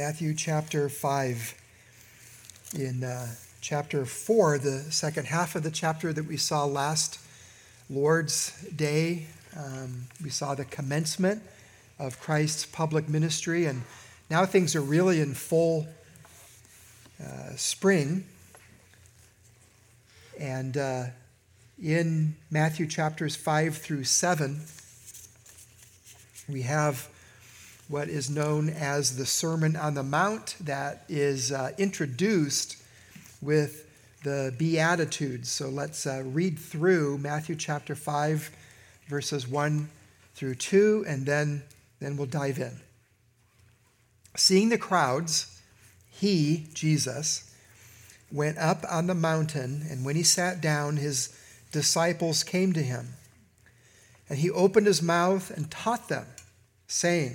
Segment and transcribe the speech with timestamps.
[0.00, 1.54] Matthew chapter 5.
[2.74, 3.26] In uh,
[3.60, 7.18] chapter 4, the second half of the chapter that we saw last
[7.90, 11.42] Lord's Day, um, we saw the commencement
[11.98, 13.82] of Christ's public ministry, and
[14.30, 15.86] now things are really in full
[17.22, 18.24] uh, spring.
[20.38, 21.04] And uh,
[21.78, 24.62] in Matthew chapters 5 through 7,
[26.48, 27.06] we have
[27.90, 32.80] what is known as the Sermon on the Mount that is uh, introduced
[33.42, 33.84] with
[34.22, 35.50] the Beatitudes.
[35.50, 38.48] So let's uh, read through Matthew chapter 5,
[39.08, 39.88] verses 1
[40.36, 41.64] through 2, and then,
[41.98, 42.78] then we'll dive in.
[44.36, 45.60] Seeing the crowds,
[46.08, 47.52] he, Jesus,
[48.30, 51.36] went up on the mountain, and when he sat down, his
[51.72, 53.14] disciples came to him.
[54.28, 56.26] And he opened his mouth and taught them,
[56.86, 57.34] saying,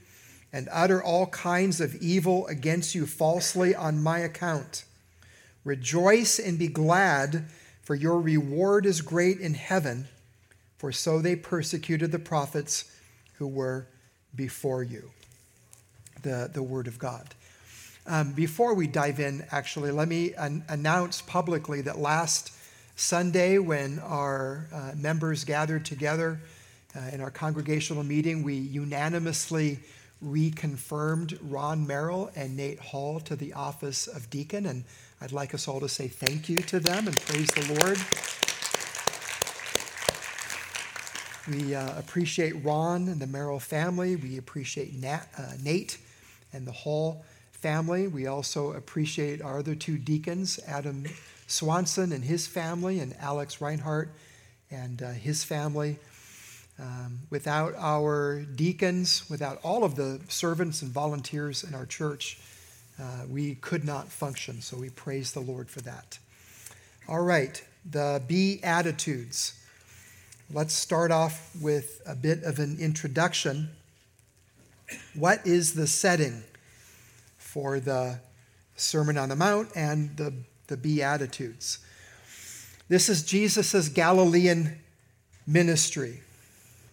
[0.53, 4.83] and utter all kinds of evil against you falsely on my account.
[5.63, 7.45] Rejoice and be glad,
[7.81, 10.07] for your reward is great in heaven,
[10.77, 12.91] for so they persecuted the prophets
[13.35, 13.87] who were
[14.35, 15.11] before you.
[16.23, 17.33] The, the Word of God.
[18.05, 22.51] Um, before we dive in, actually, let me an- announce publicly that last
[22.95, 26.39] Sunday, when our uh, members gathered together
[26.95, 29.79] uh, in our congregational meeting, we unanimously
[30.23, 34.65] reconfirmed Ron Merrill and Nate Hall to the office of deacon.
[34.65, 34.83] And
[35.19, 37.97] I'd like us all to say thank you to them and praise the Lord.
[41.49, 44.15] We uh, appreciate Ron and the Merrill family.
[44.15, 45.97] We appreciate Nat, uh, Nate
[46.53, 48.07] and the Hall family.
[48.07, 51.05] We also appreciate our other two deacons, Adam
[51.47, 54.09] Swanson and his family, and Alex Reinhardt
[54.69, 55.97] and uh, his family.
[56.81, 62.39] Um, without our deacons, without all of the servants and volunteers in our church,
[62.99, 64.61] uh, we could not function.
[64.61, 66.17] So we praise the Lord for that.
[67.07, 69.59] All right, the Beatitudes.
[70.51, 73.69] Let's start off with a bit of an introduction.
[75.13, 76.41] What is the setting
[77.37, 78.19] for the
[78.75, 80.33] Sermon on the Mount and the,
[80.65, 81.77] the Beatitudes?
[82.89, 84.79] This is Jesus' Galilean
[85.45, 86.21] ministry.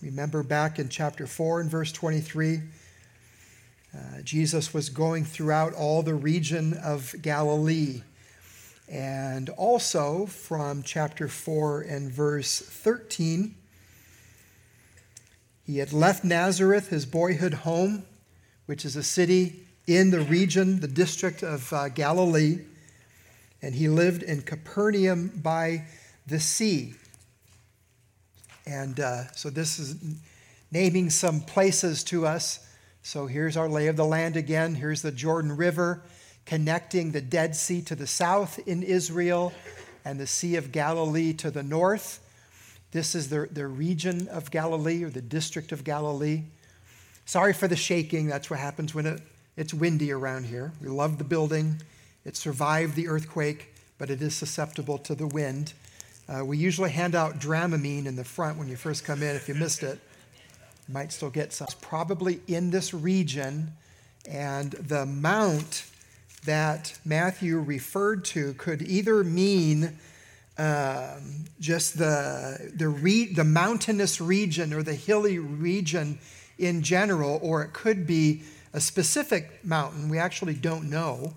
[0.01, 2.61] Remember back in chapter 4 and verse 23,
[3.93, 8.03] uh, Jesus was going throughout all the region of Galilee.
[8.89, 13.57] And also from chapter 4 and verse 13,
[15.67, 18.05] he had left Nazareth, his boyhood home,
[18.67, 22.61] which is a city in the region, the district of uh, Galilee,
[23.61, 25.87] and he lived in Capernaum by
[26.27, 26.95] the sea.
[28.69, 29.97] And uh, so this is
[30.71, 32.67] naming some places to us.
[33.03, 34.75] So here's our lay of the land again.
[34.75, 36.03] Here's the Jordan River
[36.45, 39.55] connecting the Dead Sea to the south in Israel
[40.05, 42.21] and the Sea of Galilee to the north.
[42.91, 46.43] This is the, the region of Galilee or the district of Galilee.
[47.25, 48.27] Sorry for the shaking.
[48.27, 49.23] That's what happens when it,
[49.57, 50.73] it's windy around here.
[50.83, 51.81] We love the building,
[52.27, 55.73] it survived the earthquake, but it is susceptible to the wind.
[56.29, 59.35] Uh, we usually hand out Dramamine in the front when you first come in.
[59.35, 59.99] If you missed it,
[60.87, 61.65] you might still get some.
[61.65, 63.73] It's probably in this region,
[64.29, 65.87] and the mount
[66.45, 69.99] that Matthew referred to could either mean
[70.59, 76.19] um, just the, the, re- the mountainous region or the hilly region
[76.59, 78.43] in general, or it could be
[78.75, 80.11] a specific mountain.
[80.11, 81.33] We actually don't know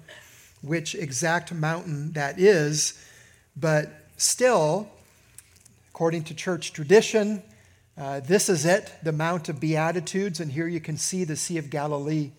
[0.62, 3.02] which exact mountain that is,
[3.56, 4.88] but Still,
[5.90, 7.42] according to church tradition,
[7.98, 11.58] uh, this is it, the Mount of Beatitudes, and here you can see the Sea
[11.58, 12.30] of Galilee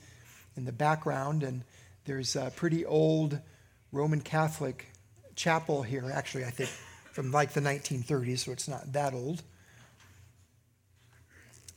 [0.57, 1.65] in the background, and
[2.05, 3.41] there's a pretty old
[3.91, 4.87] Roman Catholic
[5.35, 6.71] chapel here, actually, I think
[7.11, 9.43] from like the 1930s, so it's not that old.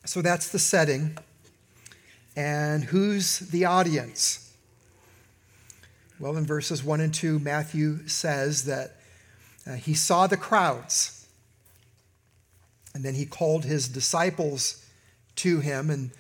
[0.05, 1.17] So that's the setting.
[2.35, 4.53] And who's the audience?
[6.19, 8.97] Well, in verses 1 and 2, Matthew says that
[9.67, 11.27] uh, he saw the crowds.
[12.93, 14.85] And then he called his disciples
[15.37, 15.89] to him.
[15.89, 16.11] And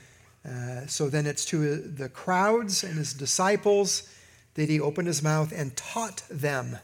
[0.45, 4.09] uh, so then it's to the crowds and his disciples
[4.55, 6.77] that he opened his mouth and taught them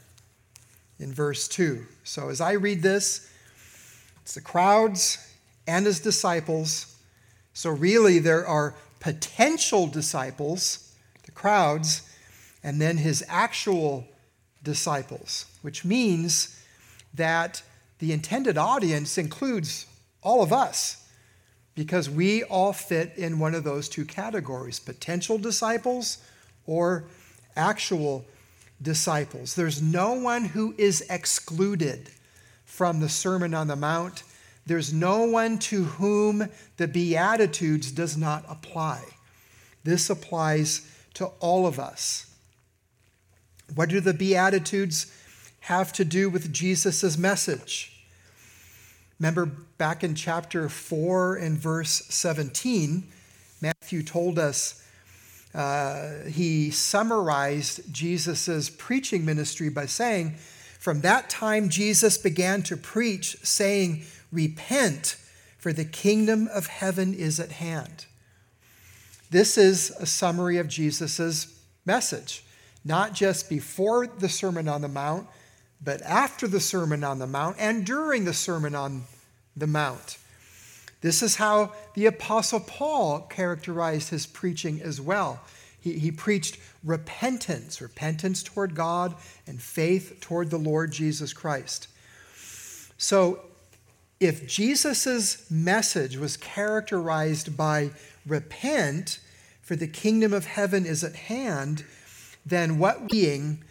[0.99, 1.85] in verse 2.
[2.03, 3.29] So as I read this,
[4.21, 5.17] it's the crowds
[5.67, 6.95] and his disciples.
[7.53, 10.93] So really, there are potential disciples,
[11.25, 12.03] the crowds,
[12.63, 14.05] and then his actual
[14.63, 16.63] disciples, which means
[17.13, 17.61] that
[17.99, 19.85] the intended audience includes
[20.21, 21.07] all of us
[21.75, 26.17] because we all fit in one of those two categories potential disciples
[26.65, 27.05] or
[27.55, 28.25] actual
[28.81, 29.55] disciples.
[29.55, 32.09] There's no one who is excluded
[32.65, 34.23] from the Sermon on the Mount.
[34.65, 36.47] There's no one to whom
[36.77, 39.03] the Beatitudes does not apply.
[39.83, 42.31] This applies to all of us.
[43.73, 45.12] What do the Beatitudes
[45.62, 48.03] have to do with Jesus' message?
[49.19, 53.03] Remember back in chapter 4 and verse 17,
[53.62, 54.83] Matthew told us
[55.53, 60.35] uh, he summarized Jesus' preaching ministry by saying,
[60.79, 65.18] From that time Jesus began to preach, saying, Repent,
[65.57, 68.06] for the kingdom of heaven is at hand.
[69.29, 72.44] This is a summary of Jesus' message,
[72.83, 75.28] not just before the Sermon on the Mount,
[75.83, 79.04] but after the Sermon on the Mount and during the Sermon on
[79.56, 80.18] the Mount.
[81.01, 85.42] This is how the Apostle Paul characterized his preaching as well.
[85.80, 89.16] He, he preached repentance, repentance toward God,
[89.48, 91.88] and faith toward the Lord Jesus Christ.
[92.98, 93.39] So,
[94.19, 97.89] if Jesus' message was characterized by
[98.28, 99.19] repent,
[99.63, 101.83] for the kingdom of heaven is at hand,
[102.45, 103.63] then what being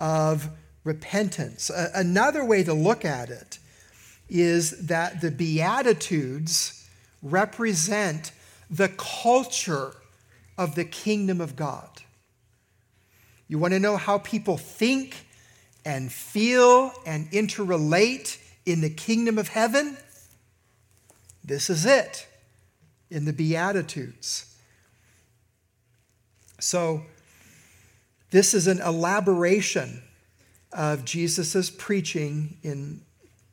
[0.00, 0.50] of
[0.84, 1.70] repentance?
[1.94, 3.58] another way to look at it
[4.28, 6.88] is that the Beatitudes
[7.22, 8.32] represent
[8.70, 9.94] the culture
[10.58, 12.02] of the kingdom of God.
[13.48, 15.26] You want to know how people think
[15.84, 19.96] and feel and interrelate in the kingdom of heaven?
[21.44, 22.26] This is it
[23.08, 24.56] in the Beatitudes.
[26.58, 27.02] So,
[28.30, 30.02] this is an elaboration
[30.72, 33.00] of Jesus' preaching in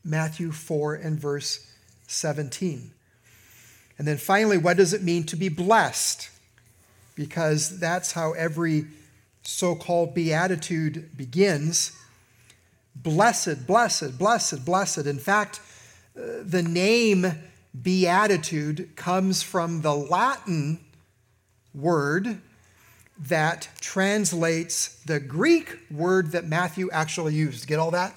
[0.03, 1.71] Matthew 4 and verse
[2.07, 2.91] 17.
[3.97, 6.29] And then finally, what does it mean to be blessed?
[7.15, 8.85] Because that's how every
[9.43, 11.91] so called beatitude begins.
[12.95, 15.05] Blessed, blessed, blessed, blessed.
[15.05, 15.59] In fact,
[16.17, 17.27] uh, the name
[17.79, 20.79] beatitude comes from the Latin
[21.73, 22.39] word
[23.17, 27.67] that translates the Greek word that Matthew actually used.
[27.67, 28.15] Get all that?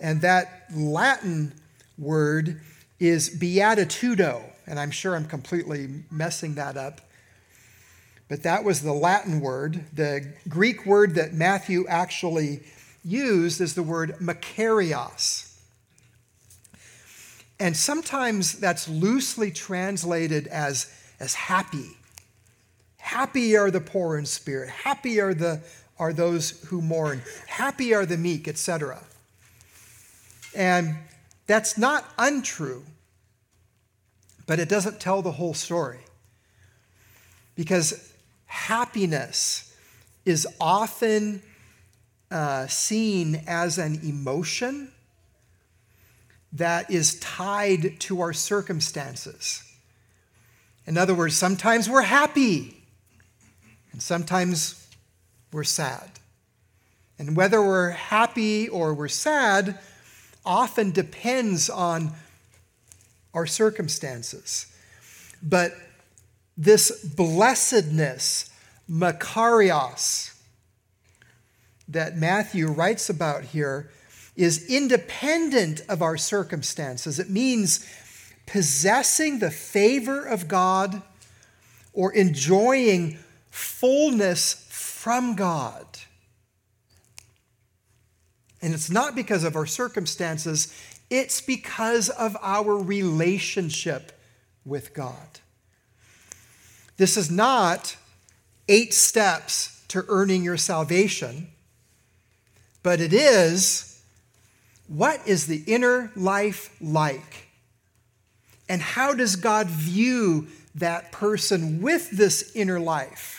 [0.00, 1.52] And that Latin
[1.98, 2.60] word
[3.00, 4.42] is beatitudo.
[4.66, 7.00] And I'm sure I'm completely messing that up.
[8.28, 9.86] But that was the Latin word.
[9.92, 12.60] The Greek word that Matthew actually
[13.04, 15.56] used is the word makarios.
[17.58, 21.97] And sometimes that's loosely translated as, as happy.
[23.08, 24.68] Happy are the poor in spirit.
[24.68, 25.62] Happy are, the,
[25.98, 27.22] are those who mourn.
[27.46, 29.02] Happy are the meek, etc.
[30.54, 30.94] And
[31.46, 32.84] that's not untrue,
[34.46, 36.00] but it doesn't tell the whole story.
[37.54, 38.12] Because
[38.44, 39.74] happiness
[40.26, 41.40] is often
[42.30, 44.92] uh, seen as an emotion
[46.52, 49.62] that is tied to our circumstances.
[50.86, 52.77] In other words, sometimes we're happy
[53.92, 54.86] and sometimes
[55.52, 56.10] we're sad.
[57.18, 59.78] And whether we're happy or we're sad
[60.44, 62.12] often depends on
[63.34, 64.66] our circumstances.
[65.42, 65.72] But
[66.56, 68.50] this blessedness,
[68.90, 70.34] makarios,
[71.88, 73.90] that Matthew writes about here
[74.36, 77.18] is independent of our circumstances.
[77.18, 77.86] It means
[78.46, 81.02] possessing the favor of God
[81.92, 83.18] or enjoying
[83.50, 85.86] fullness from God.
[88.60, 90.74] And it's not because of our circumstances,
[91.10, 94.12] it's because of our relationship
[94.64, 95.40] with God.
[96.96, 97.96] This is not
[98.68, 101.48] eight steps to earning your salvation.
[102.82, 104.00] but it is
[104.86, 107.48] what is the inner life like?
[108.68, 113.37] And how does God view that person with this inner life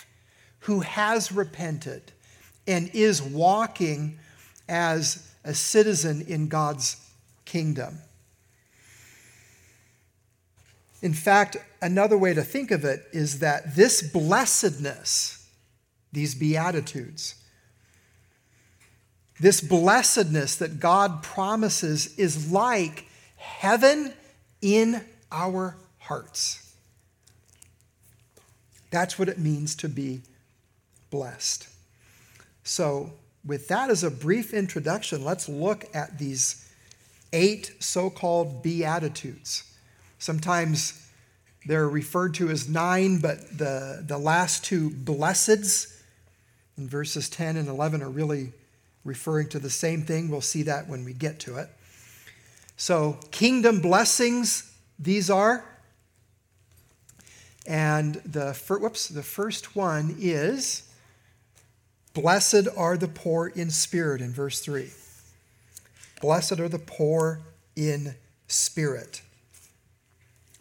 [0.62, 2.12] who has repented
[2.68, 4.20] and is walking
[4.68, 6.98] as a citizen in God's
[7.46, 8.00] kingdom?
[11.02, 15.48] In fact, another way to think of it is that this blessedness,
[16.12, 17.36] these Beatitudes,
[19.40, 23.06] this blessedness that God promises is like
[23.38, 24.14] heaven
[24.62, 25.02] in
[25.32, 26.76] our hearts.
[28.92, 30.22] That's what it means to be
[31.10, 31.68] blessed.
[32.64, 33.14] So,
[33.46, 36.70] with that as a brief introduction, let's look at these
[37.32, 39.64] eight so called Beatitudes.
[40.18, 41.10] Sometimes
[41.66, 45.96] they're referred to as nine, but the, the last two blesseds
[46.78, 48.52] in verses 10 and 11 are really
[49.04, 50.30] referring to the same thing.
[50.30, 51.70] We'll see that when we get to it.
[52.78, 55.66] So, kingdom blessings, these are.
[57.68, 60.89] And the, fir- whoops, the first one is
[62.14, 64.90] Blessed are the poor in spirit, in verse 3.
[66.22, 67.40] Blessed are the poor
[67.76, 68.16] in
[68.48, 69.22] spirit.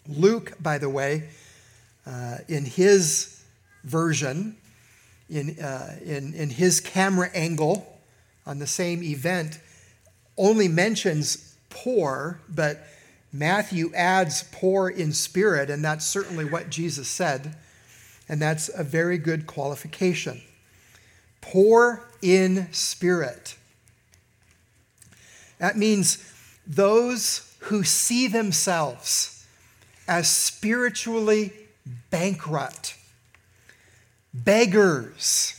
[0.06, 1.28] Luke, by the way,
[2.06, 3.42] uh, in his
[3.84, 4.56] version,
[5.28, 8.00] in, uh, in, in his camera angle
[8.46, 9.58] on the same event,
[10.36, 12.86] only mentions poor, but
[13.32, 17.56] Matthew adds poor in spirit, and that's certainly what Jesus said,
[18.28, 20.40] and that's a very good qualification.
[21.40, 23.56] Poor in spirit.
[25.58, 26.24] That means
[26.66, 29.46] those who see themselves
[30.06, 31.52] as spiritually
[32.10, 32.96] bankrupt,
[34.32, 35.54] beggars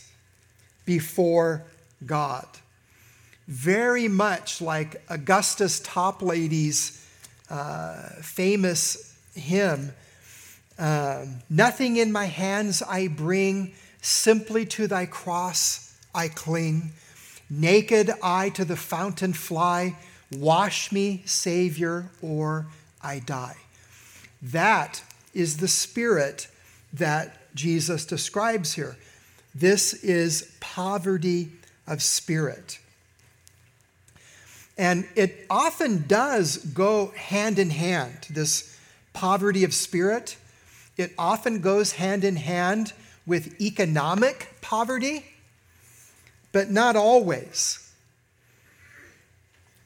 [0.86, 1.64] before
[2.04, 2.46] God.
[3.46, 7.04] Very much like Augustus Toplady's
[7.50, 9.92] uh, famous hymn
[10.80, 16.92] um, Nothing in my hands I bring, simply to thy cross I cling.
[17.48, 19.96] Naked I to the fountain fly,
[20.36, 22.66] wash me, Savior, or
[23.02, 23.56] I die.
[24.42, 25.02] That
[25.34, 26.48] is the spirit
[26.92, 28.96] that Jesus describes here.
[29.54, 31.50] This is poverty
[31.86, 32.78] of spirit.
[34.78, 38.78] And it often does go hand in hand, this
[39.12, 40.36] poverty of spirit.
[40.96, 42.92] It often goes hand in hand
[43.26, 45.24] with economic poverty,
[46.52, 47.92] but not always.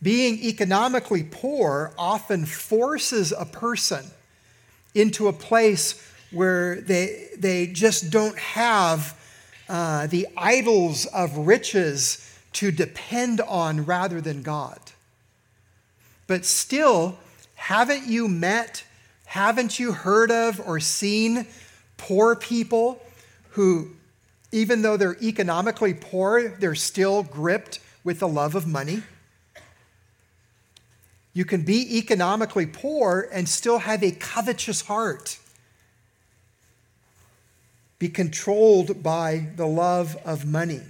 [0.03, 4.05] Being economically poor often forces a person
[4.95, 6.01] into a place
[6.31, 9.19] where they, they just don't have
[9.69, 14.79] uh, the idols of riches to depend on rather than God.
[16.27, 17.19] But still,
[17.55, 18.85] haven't you met,
[19.27, 21.47] haven't you heard of or seen
[21.97, 23.01] poor people
[23.55, 23.91] who,
[24.51, 29.03] even though they're economically poor, they're still gripped with the love of money?
[31.33, 35.39] You can be economically poor and still have a covetous heart.
[37.99, 40.83] Be controlled by the love of money.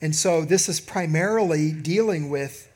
[0.00, 2.70] And so this is primarily dealing with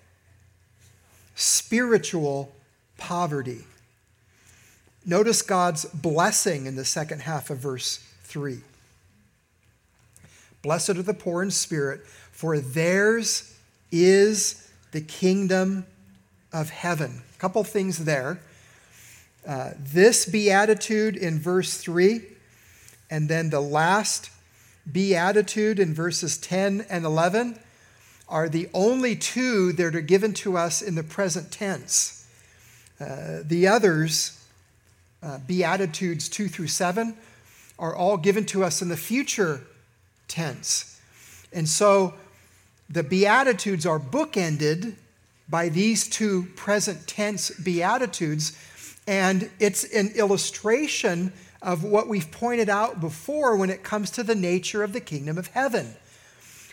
[1.37, 2.53] spiritual
[2.99, 3.65] poverty.
[5.05, 8.61] Notice God's blessing in the second half of verse 3.
[10.63, 13.59] Blessed are the poor in spirit, for theirs
[13.91, 15.87] is the kingdom
[16.53, 17.23] of heaven.
[17.35, 18.41] A couple things there.
[19.47, 22.23] Uh, this beatitude in verse 3,
[23.11, 24.31] and then the last
[24.91, 27.59] beatitude in verses 10 and 11
[28.29, 32.27] are the only two that are given to us in the present tense.
[33.01, 34.42] Uh, the others,
[35.23, 37.17] uh, Beatitudes 2 through 7,
[37.79, 39.63] are all given to us in the future
[40.29, 41.01] tense.
[41.53, 42.15] And so
[42.89, 44.95] the Beatitudes are bookended
[45.49, 48.57] by these two present tense Beatitudes,
[49.07, 54.35] and it's an illustration of what we've pointed out before when it comes to the
[54.35, 55.95] nature of the kingdom of heaven.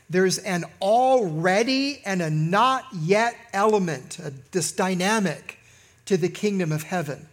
[0.10, 5.60] There's an already and a not yet element, uh, this dynamic
[6.06, 7.28] to the kingdom of heaven.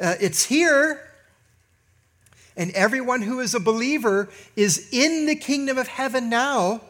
[0.00, 1.06] Uh, it's here,
[2.56, 6.80] and everyone who is a believer is in the kingdom of heaven now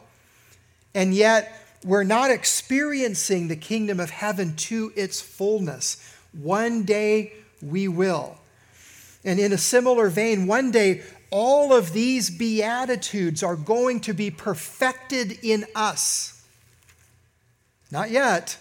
[0.94, 6.14] and yet, we're not experiencing the kingdom of heaven to its fullness.
[6.32, 8.36] One day we will.
[9.24, 14.30] And in a similar vein, one day all of these Beatitudes are going to be
[14.30, 16.44] perfected in us.
[17.90, 18.56] Not yet.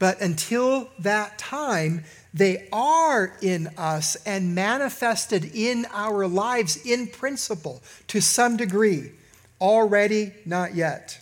[0.00, 7.82] But until that time, they are in us and manifested in our lives in principle
[8.08, 9.12] to some degree.
[9.60, 11.20] Already, not yet.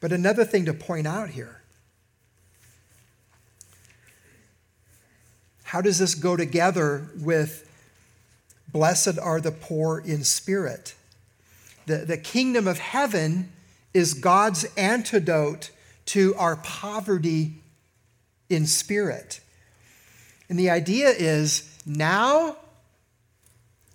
[0.00, 1.62] But another thing to point out here
[5.62, 7.71] how does this go together with
[8.72, 10.94] blessed are the poor in spirit?
[11.86, 13.52] The, the kingdom of heaven
[13.92, 15.70] is God's antidote
[16.06, 17.62] to our poverty
[18.48, 19.40] in spirit.
[20.48, 22.56] And the idea is now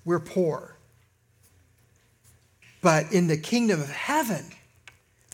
[0.06, 0.76] we're poor.
[2.82, 4.46] But in the kingdom of heaven,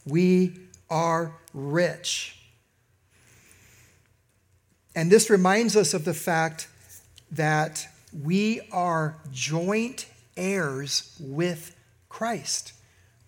[0.05, 0.57] we
[0.89, 2.37] are rich.
[4.95, 6.67] And this reminds us of the fact
[7.31, 7.87] that
[8.21, 10.05] we are joint
[10.37, 11.75] heirs with
[12.09, 12.73] Christ.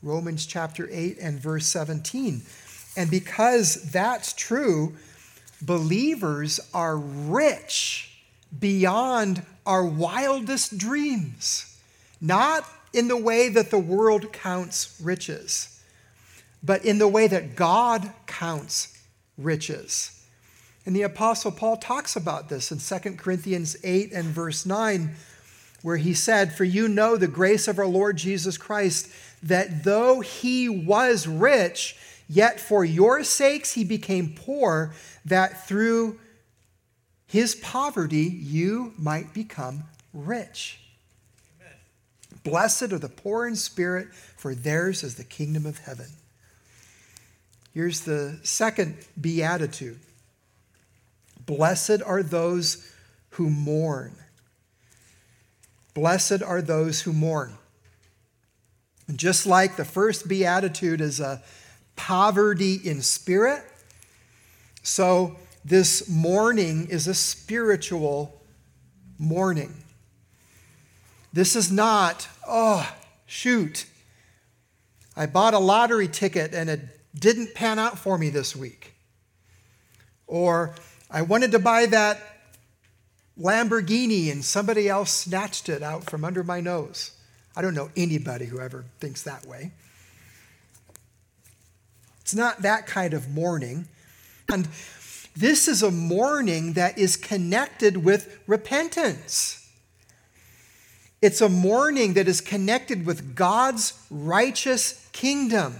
[0.01, 2.43] Romans chapter 8 and verse 17.
[2.95, 4.95] And because that's true,
[5.61, 8.11] believers are rich
[8.57, 11.79] beyond our wildest dreams.
[12.21, 15.83] Not in the way that the world counts riches,
[16.63, 18.97] but in the way that God counts
[19.37, 20.14] riches.
[20.85, 25.15] And the Apostle Paul talks about this in 2 Corinthians 8 and verse 9,
[25.81, 29.09] where he said, For you know the grace of our Lord Jesus Christ,
[29.41, 31.97] that though he was rich,
[32.29, 34.93] yet for your sakes he became poor,
[35.25, 36.19] that through
[37.25, 40.79] his poverty you might become rich.
[42.43, 46.09] Blessed are the poor in spirit, for theirs is the kingdom of heaven.
[47.73, 49.99] Here's the second beatitude
[51.45, 52.91] Blessed are those
[53.31, 54.15] who mourn.
[55.93, 57.57] Blessed are those who mourn.
[59.07, 61.41] And just like the first beatitude is a
[61.95, 63.63] poverty in spirit,
[64.83, 68.41] so this mourning is a spiritual
[69.17, 69.73] mourning.
[71.33, 72.93] This is not, oh,
[73.25, 73.85] shoot,
[75.17, 76.81] I bought a lottery ticket and it
[77.17, 78.93] didn't pan out for me this week.
[80.27, 80.75] Or
[81.15, 82.19] I wanted to buy that
[83.39, 87.11] Lamborghini and somebody else snatched it out from under my nose.
[87.55, 89.71] I don't know anybody who ever thinks that way.
[92.19, 93.87] It's not that kind of mourning.
[94.51, 94.67] And
[95.37, 99.71] this is a mourning that is connected with repentance.
[101.21, 105.79] It's a mourning that is connected with God's righteous kingdom.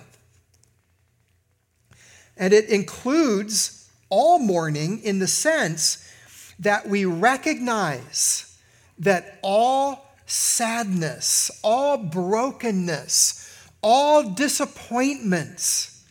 [2.38, 3.85] And it includes
[4.16, 6.10] all mourning in the sense
[6.58, 8.58] that we recognize
[8.98, 16.06] that all sadness, all brokenness, all disappointments,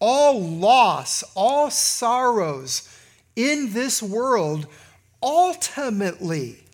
[0.00, 2.88] all loss, all sorrows
[3.36, 4.66] in this world
[5.22, 6.64] ultimately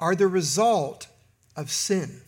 [0.00, 1.06] are the result
[1.54, 2.22] of sin.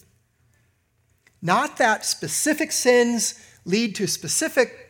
[1.43, 4.90] Not that specific sins lead to specific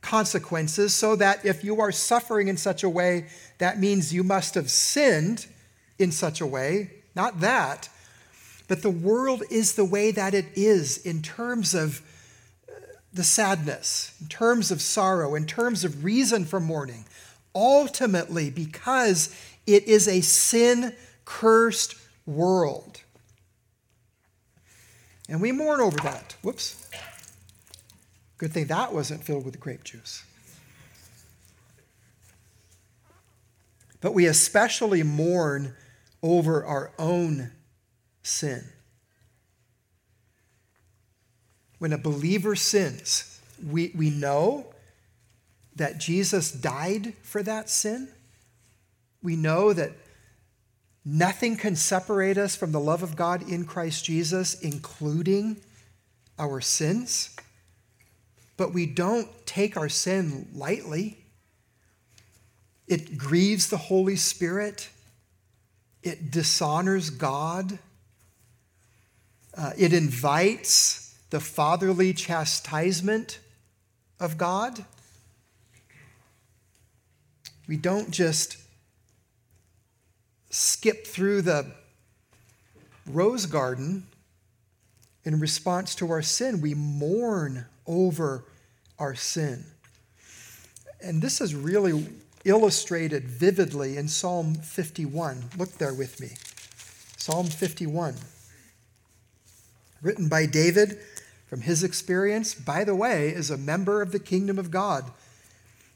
[0.00, 3.26] consequences, so that if you are suffering in such a way,
[3.58, 5.46] that means you must have sinned
[5.98, 6.90] in such a way.
[7.14, 7.88] Not that.
[8.68, 12.00] But the world is the way that it is in terms of
[12.68, 12.74] uh,
[13.12, 17.04] the sadness, in terms of sorrow, in terms of reason for mourning.
[17.54, 19.34] Ultimately, because
[19.66, 23.00] it is a sin cursed world.
[25.28, 26.36] And we mourn over that.
[26.42, 26.88] Whoops.
[28.40, 30.24] Good thing that wasn't filled with grape juice.
[34.00, 35.74] But we especially mourn
[36.22, 37.50] over our own
[38.22, 38.64] sin.
[41.80, 44.72] When a believer sins, we, we know
[45.76, 48.08] that Jesus died for that sin.
[49.22, 49.92] We know that
[51.04, 55.58] nothing can separate us from the love of God in Christ Jesus, including
[56.38, 57.36] our sins
[58.60, 61.16] but we don't take our sin lightly.
[62.86, 64.90] It grieves the Holy Spirit,
[66.02, 67.78] it dishonors God,
[69.56, 73.38] uh, it invites the fatherly chastisement
[74.20, 74.84] of God.
[77.66, 78.58] We don't just
[80.50, 81.64] skip through the
[83.06, 84.06] rose garden
[85.24, 86.60] in response to our sin.
[86.60, 88.44] We mourn over
[89.00, 89.64] our sin.
[91.02, 92.06] and this is really
[92.44, 95.44] illustrated vividly in Psalm 51.
[95.56, 96.28] Look there with me.
[97.16, 98.14] Psalm 51,
[100.02, 100.98] written by David
[101.48, 105.10] from his experience, by the way, as a member of the kingdom of God.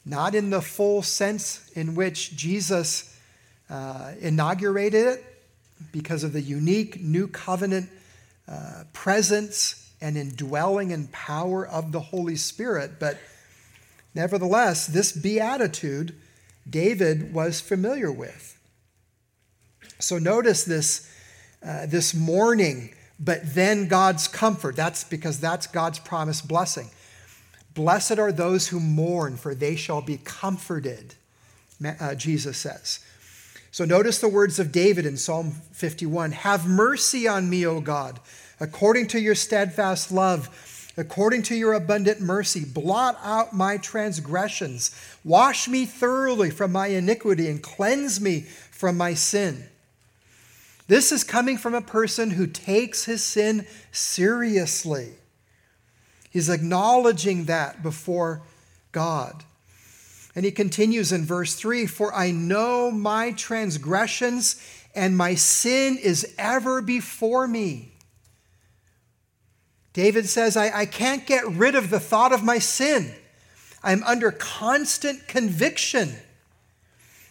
[0.05, 3.17] Not in the full sense in which Jesus
[3.71, 5.25] uh, inaugurated it,
[5.93, 7.89] because of the unique new covenant
[8.49, 12.99] uh, presence and indwelling and power of the Holy Spirit.
[12.99, 13.19] But
[14.15, 16.15] nevertheless, this beatitude
[16.69, 18.59] David was familiar with.
[19.99, 21.11] So notice this,
[21.65, 24.77] uh, this mourning, but then God's comfort.
[24.77, 26.91] That's because that's God's promised blessing.
[27.75, 31.15] Blessed are those who mourn, for they shall be comforted,
[32.01, 33.01] uh, Jesus says.
[33.75, 38.21] So notice the words of David in Psalm 51 Have mercy on me, O God,
[38.61, 42.65] according to your steadfast love, according to your abundant mercy.
[42.65, 44.95] Blot out my transgressions.
[45.25, 49.65] Wash me thoroughly from my iniquity and cleanse me from my sin.
[50.87, 55.15] This is coming from a person who takes his sin seriously.
[56.31, 58.41] He's acknowledging that before
[58.93, 59.43] God.
[60.35, 64.61] And he continues in verse 3 For I know my transgressions,
[64.95, 67.93] and my sin is ever before me.
[69.93, 73.15] David says, I, I can't get rid of the thought of my sin.
[73.83, 76.17] I'm under constant conviction.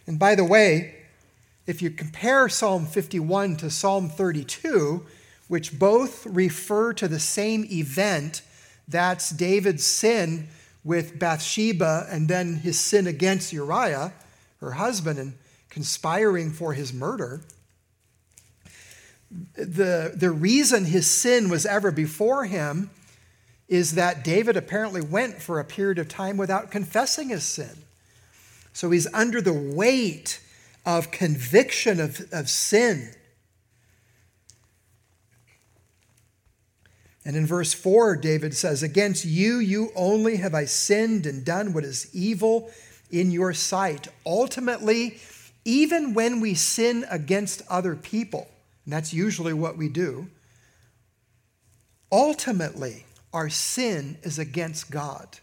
[0.07, 0.95] And by the way,
[1.65, 5.05] if you compare Psalm 51 to Psalm 32,
[5.47, 8.41] which both refer to the same event,
[8.87, 10.47] that's David's sin
[10.83, 14.13] with Bathsheba and then his sin against Uriah,
[14.59, 15.33] her husband, and
[15.69, 17.41] conspiring for his murder.
[19.55, 22.91] The, the reason his sin was ever before him
[23.67, 27.83] is that David apparently went for a period of time without confessing his sin.
[28.73, 30.39] So he's under the weight
[30.85, 33.13] of conviction of, of sin.
[37.25, 41.73] And in verse 4, David says, Against you, you only have I sinned and done
[41.73, 42.69] what is evil
[43.11, 44.07] in your sight.
[44.25, 45.19] Ultimately,
[45.63, 48.47] even when we sin against other people,
[48.85, 50.27] and that's usually what we do,
[52.11, 55.39] ultimately, our sin is against God.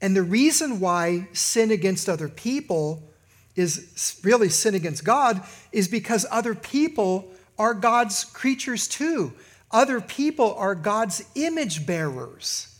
[0.00, 3.08] And the reason why sin against other people
[3.54, 9.32] is really sin against God is because other people are God's creatures too.
[9.70, 12.78] Other people are God's image bearers.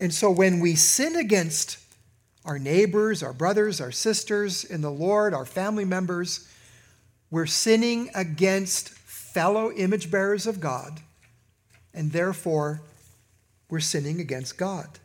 [0.00, 1.78] And so when we sin against
[2.44, 6.48] our neighbors, our brothers, our sisters in the Lord, our family members,
[7.30, 11.00] we're sinning against fellow image bearers of God,
[11.94, 12.82] and therefore
[13.70, 14.98] we're sinning against God.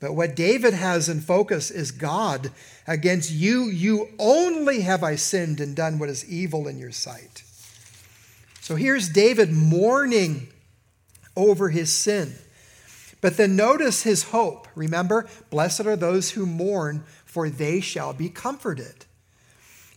[0.00, 2.50] But what David has in focus is God.
[2.86, 7.43] Against you, you only have I sinned and done what is evil in your sight.
[8.64, 10.48] So here's David mourning
[11.36, 12.32] over his sin.
[13.20, 14.68] But then notice his hope.
[14.74, 19.04] Remember, blessed are those who mourn, for they shall be comforted.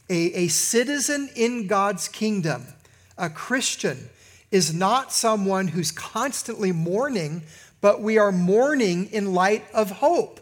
[0.09, 2.65] A, a citizen in God's kingdom,
[3.17, 4.09] a Christian,
[4.51, 7.43] is not someone who's constantly mourning,
[7.79, 10.41] but we are mourning in light of hope.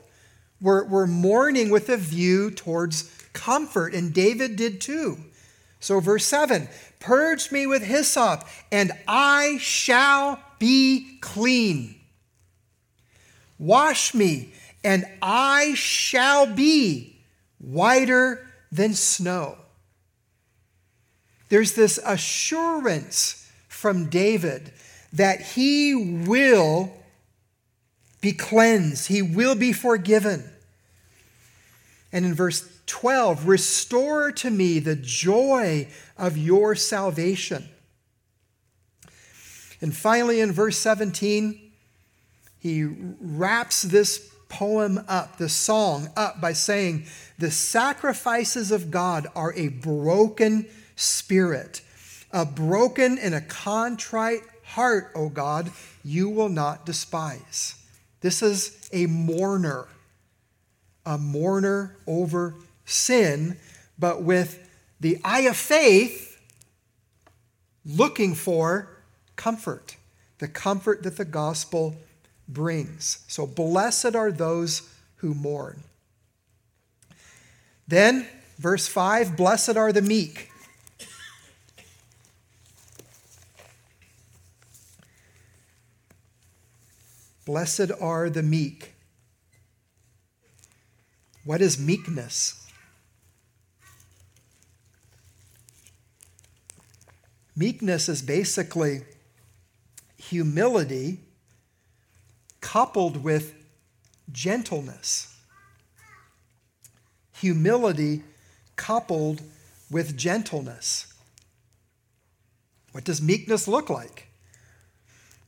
[0.60, 5.20] We're, we're mourning with a view towards comfort, and David did too.
[5.86, 6.68] So, verse 7
[7.00, 11.94] Purge me with hyssop, and I shall be clean.
[13.60, 14.52] Wash me,
[14.84, 17.18] and I shall be
[17.60, 19.60] whiter than snow.
[21.50, 24.74] There's this assurance from David
[25.14, 26.92] that he will
[28.22, 30.50] be cleansed, he will be forgiven.
[32.12, 37.68] And in verse 12, restore to me the joy of your salvation.
[39.82, 41.72] And finally, in verse 17,
[42.60, 47.06] he wraps this poem up, the song up, by saying,
[47.38, 51.82] The sacrifices of God are a broken spirit,
[52.32, 55.72] a broken and a contrite heart, O God,
[56.04, 57.76] you will not despise.
[58.22, 59.88] This is a mourner,
[61.06, 63.58] a mourner over sin,
[63.98, 64.70] but with
[65.00, 66.40] the eye of faith
[67.86, 68.90] looking for
[69.36, 69.96] comfort,
[70.40, 71.96] the comfort that the gospel
[72.48, 73.24] brings.
[73.28, 75.84] So, blessed are those who mourn.
[77.88, 80.50] Then, verse 5 Blessed are the meek.
[87.46, 88.94] Blessed are the meek.
[91.44, 92.65] What is meekness?
[97.56, 99.02] Meekness is basically
[100.18, 101.20] humility
[102.60, 103.54] coupled with
[104.32, 105.38] gentleness.
[107.40, 108.24] Humility
[108.76, 109.42] coupled
[109.90, 111.14] with gentleness.
[112.92, 114.28] What does meekness look like?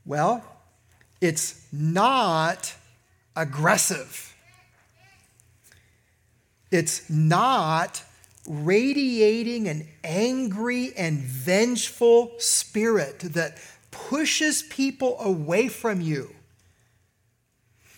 [0.06, 0.44] Well,
[1.20, 2.74] it's not
[3.34, 4.34] aggressive.
[6.70, 8.02] It's not
[8.48, 13.58] radiating an angry and vengeful spirit that
[13.90, 16.34] pushes people away from you.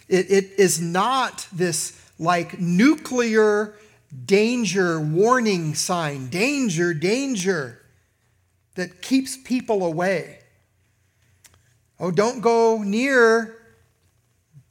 [0.08, 3.76] It, it is not this like nuclear
[4.26, 7.80] danger warning sign danger, danger
[8.74, 10.38] that keeps people away.
[11.98, 13.56] Oh, don't go near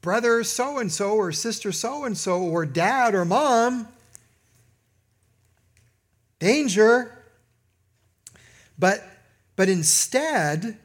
[0.01, 3.87] brother so and so or sister so and so or dad or mom.
[6.39, 7.15] Danger.
[8.78, 9.04] But,
[9.56, 10.78] but instead,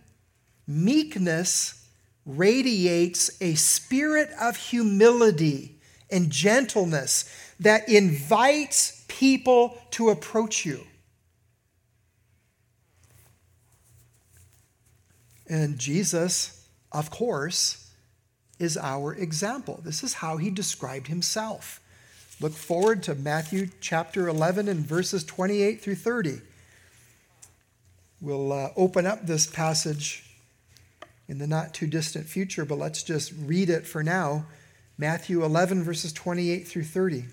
[0.67, 1.87] meekness
[2.27, 5.79] radiates a spirit of humility
[6.11, 10.85] and gentleness that invites people to approach you.
[15.49, 17.91] And Jesus, of course,
[18.59, 19.81] is our example.
[19.85, 21.81] This is how he described himself.
[22.41, 26.41] Look forward to Matthew chapter 11 and verses 28 through 30.
[28.21, 30.25] We'll uh, open up this passage
[31.29, 34.47] in the not too distant future, but let's just read it for now.
[34.99, 37.25] Matthew 11, verses 28 through 30.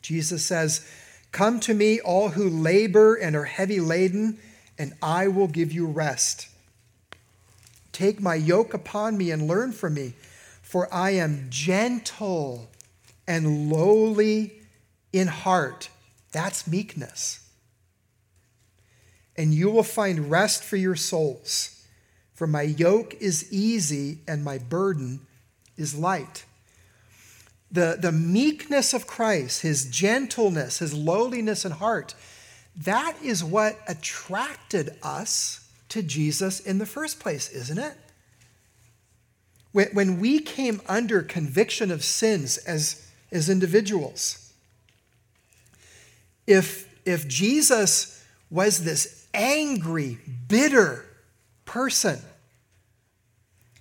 [0.00, 0.88] Jesus says,
[1.30, 4.38] Come to me, all who labor and are heavy laden,
[4.78, 6.48] and I will give you rest.
[7.92, 10.14] Take my yoke upon me and learn from me,
[10.62, 12.70] for I am gentle
[13.28, 14.54] and lowly
[15.12, 15.90] in heart.
[16.32, 17.40] That's meekness.
[19.36, 21.84] And you will find rest for your souls.
[22.34, 25.20] For my yoke is easy and my burden
[25.76, 26.44] is light.
[27.70, 32.14] The, the meekness of Christ, his gentleness, his lowliness in heart,
[32.76, 37.94] that is what attracted us to Jesus in the first place, isn't it?
[39.72, 44.52] When, when we came under conviction of sins as as individuals.
[46.46, 51.04] If, if Jesus was this angry, bitter
[51.64, 52.20] person,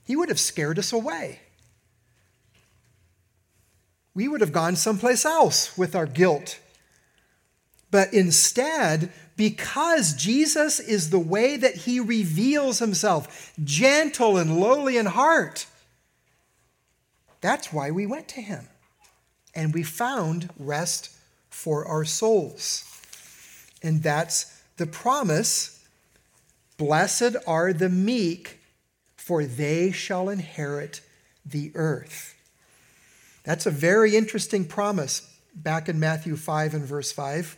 [0.04, 1.40] he would have scared us away.
[4.14, 6.60] We would have gone someplace else with our guilt.
[7.92, 15.06] But instead, because Jesus is the way that he reveals himself, gentle and lowly in
[15.06, 15.68] heart,
[17.40, 18.68] that's why we went to him
[19.58, 21.10] and we found rest
[21.50, 22.86] for our souls.
[23.84, 25.74] And that's the promise
[26.78, 28.60] Blessed are the meek,
[29.16, 31.02] for they shall inherit
[31.44, 32.36] the earth.
[33.44, 37.58] That's a very interesting promise back in Matthew 5 and verse 5.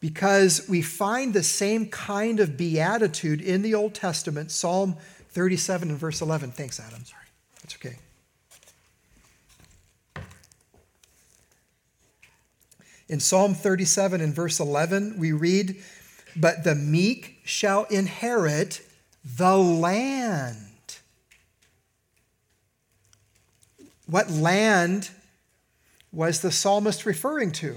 [0.00, 4.96] Because we find the same kind of beatitude in the Old Testament, Psalm
[5.28, 6.50] 37 and verse 11.
[6.50, 7.04] Thanks, Adam.
[7.04, 7.22] Sorry.
[7.62, 7.98] That's okay.
[13.08, 15.82] In Psalm 37 and verse 11, we read,
[16.36, 18.82] But the meek shall inherit
[19.24, 20.66] the land.
[24.06, 25.10] What land
[26.12, 27.76] was the psalmist referring to?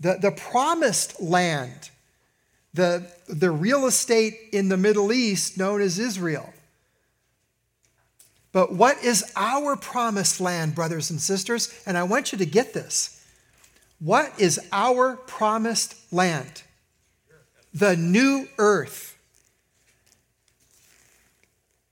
[0.00, 1.90] The, the promised land,
[2.74, 6.52] the, the real estate in the Middle East known as Israel.
[8.52, 11.72] But what is our promised land, brothers and sisters?
[11.86, 13.19] And I want you to get this.
[14.00, 16.62] What is our promised land?
[17.72, 19.18] The new earth.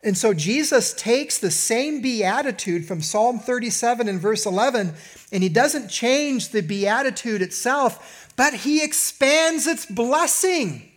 [0.02, 4.94] And so Jesus takes the same beatitude from Psalm 37 and verse 11,
[5.32, 10.90] and he doesn't change the beatitude itself, but he expands its blessing.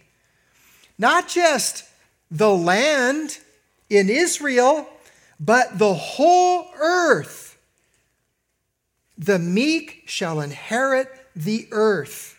[0.97, 1.83] Not just
[2.29, 3.39] the land
[3.89, 4.87] in Israel,
[5.39, 7.50] but the whole earth
[9.21, 12.35] the meek shall inherit the earth.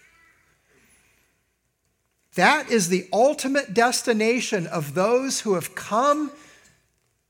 [2.35, 6.33] That is the ultimate destination of those who have come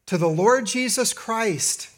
[0.06, 1.90] to the Lord Jesus Christ,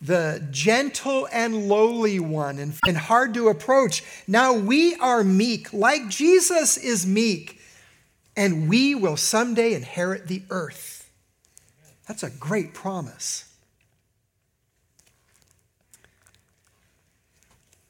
[0.00, 4.02] the gentle and lowly one and, and hard to approach.
[4.26, 7.60] Now we are meek, like Jesus is meek,
[8.36, 11.10] and we will someday inherit the earth.
[12.08, 13.49] That's a great promise.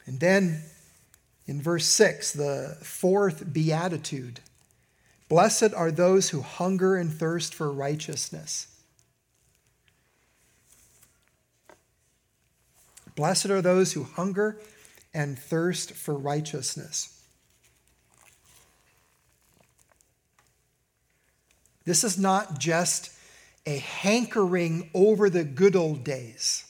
[0.06, 0.62] And then
[1.46, 4.40] in verse 6, the fourth beatitude
[5.28, 8.66] Blessed are those who hunger and thirst for righteousness.
[13.14, 14.58] Blessed are those who hunger
[15.14, 17.22] and thirst for righteousness.
[21.84, 23.10] This is not just
[23.66, 26.64] a hankering over the good old days,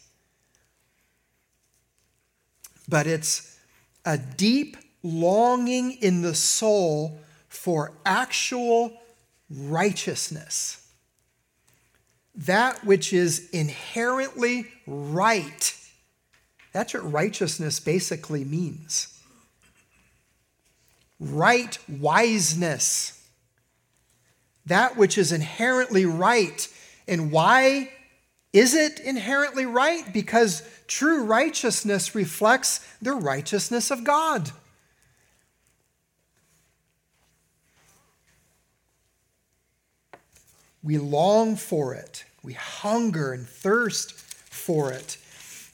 [2.91, 3.59] but it's
[4.05, 8.93] a deep longing in the soul for actual
[9.49, 10.87] righteousness.
[12.35, 15.77] That which is inherently right.
[16.73, 19.19] That's what righteousness basically means.
[21.19, 23.21] Right wiseness
[24.71, 26.69] that which is inherently right.
[27.09, 27.91] And why
[28.53, 30.13] is it inherently right?
[30.13, 34.51] Because true righteousness reflects the righteousness of God.
[40.83, 42.25] We long for it.
[42.43, 45.19] We hunger and thirst for it.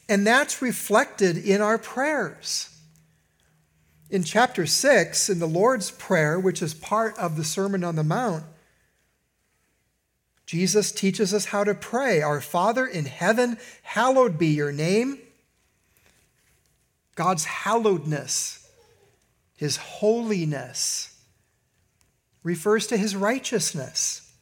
[0.09, 2.71] And that's reflected in our prayers.
[4.11, 8.05] In chapter 6, in the Lord's Prayer, which is part of the Sermon on the
[8.05, 8.45] Mount,
[10.47, 15.19] Jesus teaches us how to pray Our Father in heaven, hallowed be your name.
[17.17, 18.69] God's hallowedness,
[19.57, 21.19] his holiness,
[22.45, 24.33] refers to his righteousness.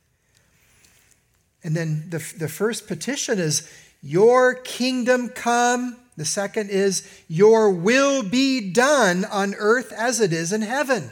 [1.62, 3.70] And then the, the first petition is,
[4.02, 5.96] Your kingdom come.
[6.16, 11.10] The second is, Your will be done on earth as it is in heaven.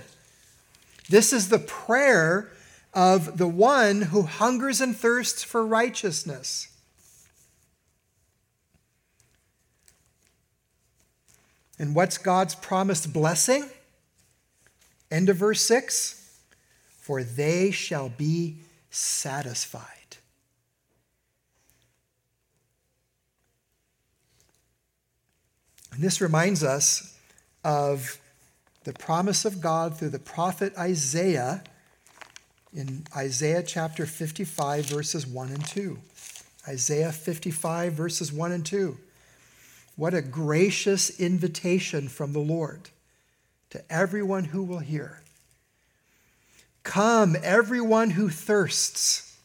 [1.09, 2.51] This is the prayer
[2.95, 6.69] of the one who hungers and thirsts for righteousness.
[11.79, 13.69] And what's God's promised blessing?
[15.11, 16.39] End of verse 6
[17.01, 18.57] For they shall be
[18.91, 19.87] satisfied.
[25.93, 27.19] And this reminds us
[27.65, 28.19] of
[28.85, 31.63] the promise of God through the prophet Isaiah
[32.75, 35.99] in Isaiah chapter 55, verses 1 and 2.
[36.67, 38.97] Isaiah 55, verses 1 and 2.
[39.97, 42.91] What a gracious invitation from the Lord
[43.71, 45.21] to everyone who will hear.
[46.83, 49.37] Come, everyone who thirsts,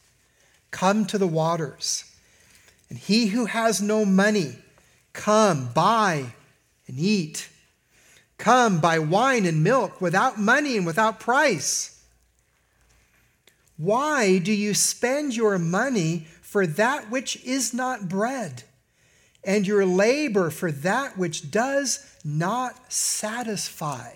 [0.72, 2.06] come to the waters.
[2.90, 4.56] And he who has no money,
[5.12, 6.34] come, buy
[6.88, 7.50] and eat.
[8.38, 11.97] Come, buy wine and milk without money and without price.
[13.78, 18.64] Why do you spend your money for that which is not bread,
[19.44, 24.12] and your labor for that which does not satisfy?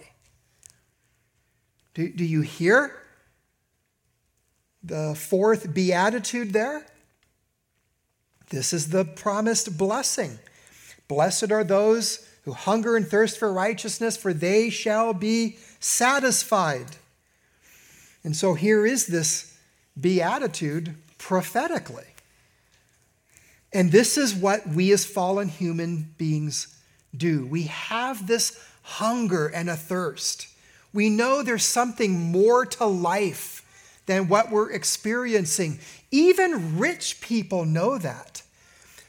[1.94, 2.98] Do, do you hear
[4.84, 6.86] the fourth beatitude there?
[8.50, 10.40] This is the promised blessing.
[11.08, 16.98] Blessed are those who hunger and thirst for righteousness, for they shall be satisfied.
[18.24, 19.51] And so here is this
[20.02, 22.06] beatitude prophetically.
[23.74, 26.76] And this is what we as fallen human beings
[27.16, 27.46] do.
[27.46, 30.48] We have this hunger and a thirst.
[30.94, 33.66] We know there's something more to life
[34.08, 35.80] than what we're experiencing.
[36.12, 38.42] Even rich people know that.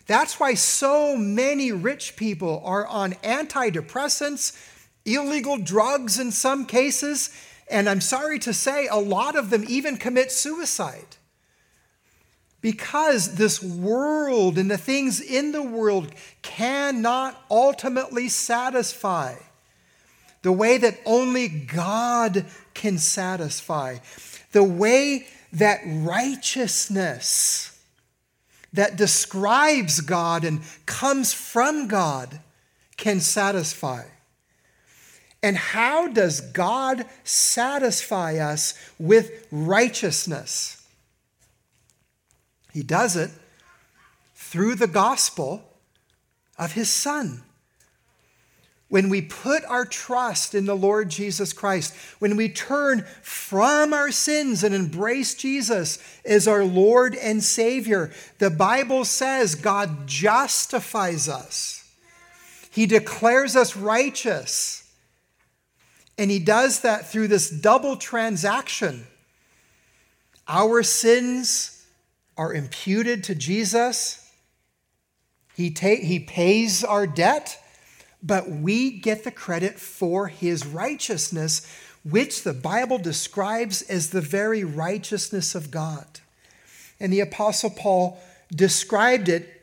[0.06, 4.56] That's why so many rich people are on antidepressants,
[5.04, 7.30] illegal drugs in some cases,
[7.72, 11.16] and I'm sorry to say, a lot of them even commit suicide.
[12.60, 19.34] Because this world and the things in the world cannot ultimately satisfy
[20.42, 22.44] the way that only God
[22.74, 23.98] can satisfy,
[24.52, 27.68] the way that righteousness
[28.72, 32.40] that describes God and comes from God
[32.96, 34.04] can satisfy.
[35.42, 40.86] And how does God satisfy us with righteousness?
[42.72, 43.30] He does it
[44.34, 45.62] through the gospel
[46.58, 47.42] of his Son.
[48.88, 54.10] When we put our trust in the Lord Jesus Christ, when we turn from our
[54.10, 61.90] sins and embrace Jesus as our Lord and Savior, the Bible says God justifies us.
[62.70, 64.81] He declares us righteous.
[66.18, 69.06] And he does that through this double transaction.
[70.46, 71.86] Our sins
[72.36, 74.30] are imputed to Jesus.
[75.54, 77.58] He, ta- he pays our debt
[78.22, 81.66] but we get the credit for his righteousness,
[82.04, 86.20] which the Bible describes as the very righteousness of God.
[87.00, 88.20] And the Apostle Paul
[88.54, 89.62] described it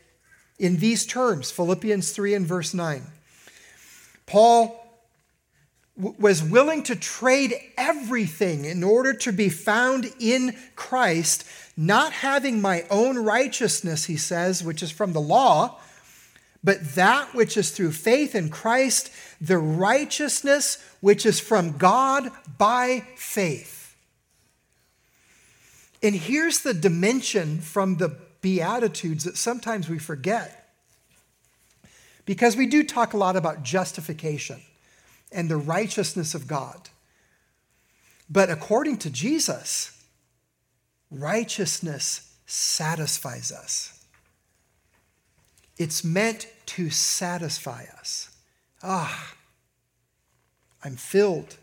[0.58, 3.04] in these terms Philippians 3 and verse 9.
[4.26, 4.79] Paul
[6.00, 11.44] was willing to trade everything in order to be found in Christ,
[11.76, 15.78] not having my own righteousness, he says, which is from the law,
[16.64, 23.06] but that which is through faith in Christ, the righteousness which is from God by
[23.16, 23.96] faith.
[26.02, 30.74] And here's the dimension from the Beatitudes that sometimes we forget.
[32.26, 34.62] Because we do talk a lot about justification
[35.32, 36.90] and the righteousness of God.
[38.30, 40.04] But according to Jesus,
[41.12, 44.06] righteousness satisfies us.
[45.78, 48.30] It's meant to satisfy us.
[48.84, 49.34] Ah,
[50.84, 51.58] I'm filled,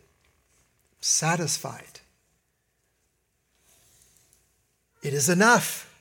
[1.00, 2.00] satisfied.
[5.02, 5.92] It is enough.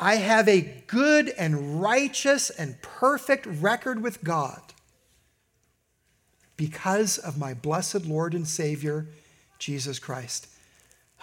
[0.00, 4.60] I have a good and righteous and perfect record with God
[6.58, 9.06] because of my blessed Lord and Savior,
[9.58, 10.48] Jesus Christ.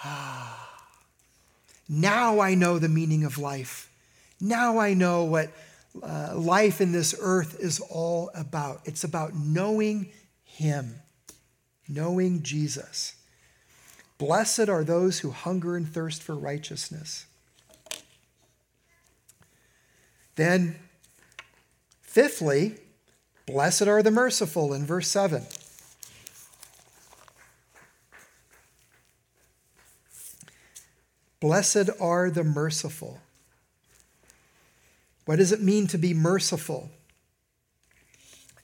[0.03, 0.81] Ah,
[1.88, 3.91] now I know the meaning of life.
[4.41, 5.51] Now I know what
[6.01, 8.81] uh, life in this earth is all about.
[8.86, 10.09] It's about knowing
[10.45, 10.95] Him,
[11.88, 13.15] knowing Jesus.
[14.17, 17.25] Blessed are those who hunger and thirst for righteousness.
[20.36, 20.77] Then,
[22.01, 22.77] fifthly,
[23.45, 25.45] Blessed are the merciful in verse 7.
[31.39, 33.19] Blessed are the merciful.
[35.25, 36.89] What does it mean to be merciful?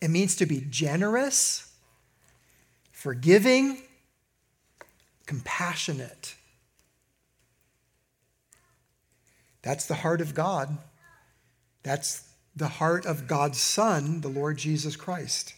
[0.01, 1.71] It means to be generous,
[2.91, 3.84] forgiving,
[5.27, 6.36] compassionate.
[9.61, 10.77] That's the heart of God.
[11.84, 15.54] That's the heart of God's Son, the Lord Jesus Christ.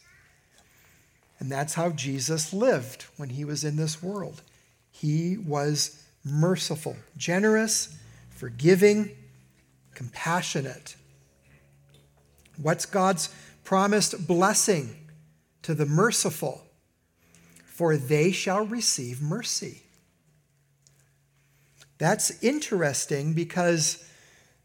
[1.40, 4.42] And that's how Jesus lived when he was in this world.
[4.92, 7.98] He was merciful, generous,
[8.30, 9.12] forgiving,
[9.94, 10.96] compassionate.
[12.62, 13.30] What's God's
[13.64, 14.96] promised blessing
[15.64, 16.64] to the merciful?
[17.66, 19.82] For they shall receive mercy.
[21.98, 24.08] That's interesting because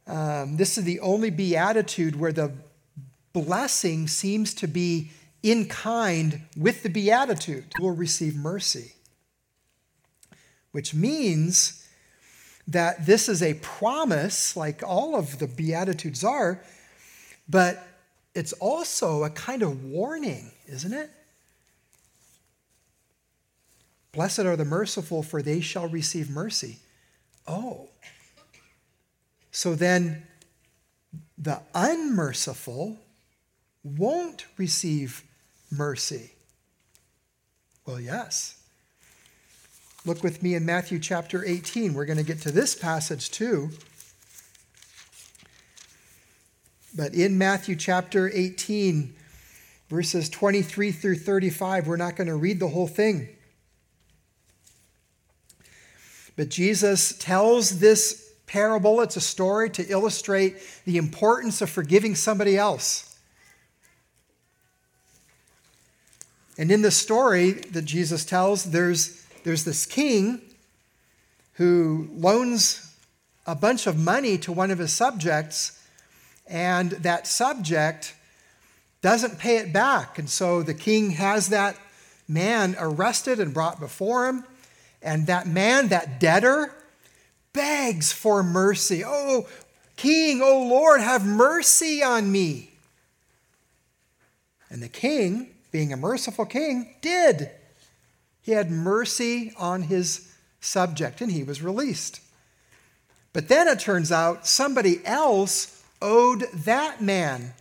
[0.09, 2.53] um, this is the only beatitude where the
[3.33, 5.11] blessing seems to be
[5.43, 7.65] in kind with the beatitude.
[7.79, 8.95] Will receive mercy,
[10.73, 11.87] which means
[12.67, 16.63] that this is a promise, like all of the beatitudes are,
[17.49, 17.87] but
[18.35, 21.11] it's also a kind of warning, isn't it?
[24.13, 26.79] Blessed are the merciful, for they shall receive mercy.
[27.47, 27.89] Oh,
[29.59, 30.23] so then
[31.37, 32.97] the unmerciful
[33.83, 35.25] won't receive
[35.69, 36.31] mercy.
[37.85, 38.63] Well, yes.
[40.07, 41.93] Look with me in Matthew chapter 18.
[41.93, 43.71] We're going to get to this passage too.
[46.97, 49.13] But in Matthew chapter 18,
[49.89, 53.29] verses 23 through 35, we're not going to read the whole thing.
[56.37, 62.57] But Jesus tells this parable, it's a story to illustrate the importance of forgiving somebody
[62.57, 63.17] else.
[66.59, 70.41] And in the story that Jesus tells, there's, there's this king
[71.53, 72.93] who loans
[73.47, 75.81] a bunch of money to one of his subjects,
[76.47, 78.15] and that subject
[79.01, 80.19] doesn't pay it back.
[80.19, 81.77] And so the king has that
[82.27, 84.45] man arrested and brought before him.
[85.01, 86.75] And that man, that debtor,
[87.59, 89.03] begs for mercy.
[89.05, 89.49] Oh,
[89.97, 92.71] King, oh Lord, have mercy on me.
[94.71, 97.51] And the king, being a merciful king, did.
[98.41, 102.21] He had mercy on his subject and he was released.
[103.33, 107.55] But then it turns out somebody else owed that man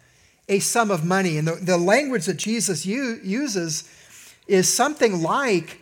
[0.48, 1.40] a sum of money.
[1.40, 3.92] And the, the language that Jesus u- uses
[4.48, 5.82] is something like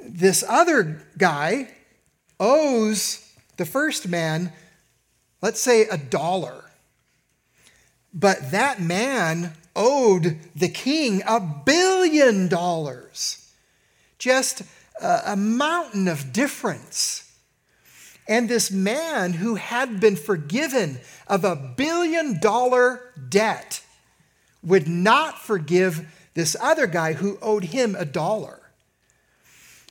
[0.00, 1.72] this other guy
[2.38, 4.52] owes the first man,
[5.42, 6.64] let's say, a dollar.
[8.12, 13.52] But that man owed the king a billion dollars.
[14.18, 14.62] Just
[15.00, 17.30] a, mountain of difference.
[18.26, 23.82] And this man who had been forgiven of a billion dollar debt
[24.62, 28.60] would not forgive this other guy who owed him a dollar.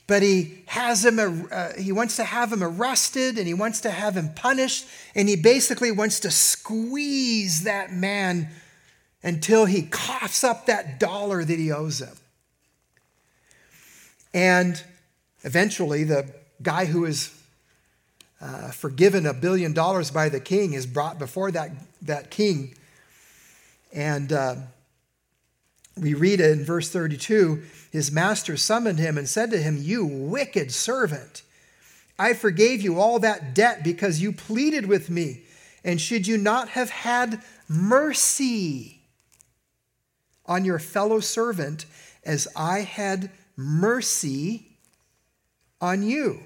[0.07, 3.91] But he has him, uh, he wants to have him arrested and he wants to
[3.91, 4.85] have him punished.
[5.15, 8.49] And he basically wants to squeeze that man
[9.23, 12.15] until he coughs up that dollar that he owes him.
[14.33, 14.81] And
[15.43, 16.29] eventually, the
[16.61, 17.33] guy who is
[18.41, 21.71] uh, forgiven a billion dollars by the king is brought before that,
[22.03, 22.75] that king.
[23.93, 24.55] And uh,
[25.97, 27.63] we read it in verse 32
[27.95, 31.43] his master summoned him and said to him, You wicked servant,
[32.19, 35.43] I forgave you all that debt because you pleaded with me.
[35.81, 38.99] And should you not have had mercy
[40.45, 41.85] on your fellow servant
[42.25, 44.65] as I had mercy
[45.79, 46.41] on you?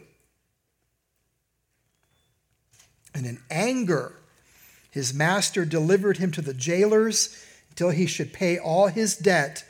[3.16, 4.14] And in anger,
[4.92, 9.64] his master delivered him to the jailers until he should pay all his debt.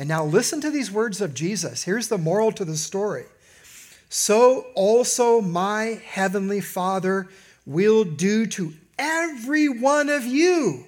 [0.00, 1.82] And now listen to these words of Jesus.
[1.82, 3.26] Here's the moral to the story.
[4.08, 7.28] So also my heavenly Father
[7.66, 10.86] will do to every one of you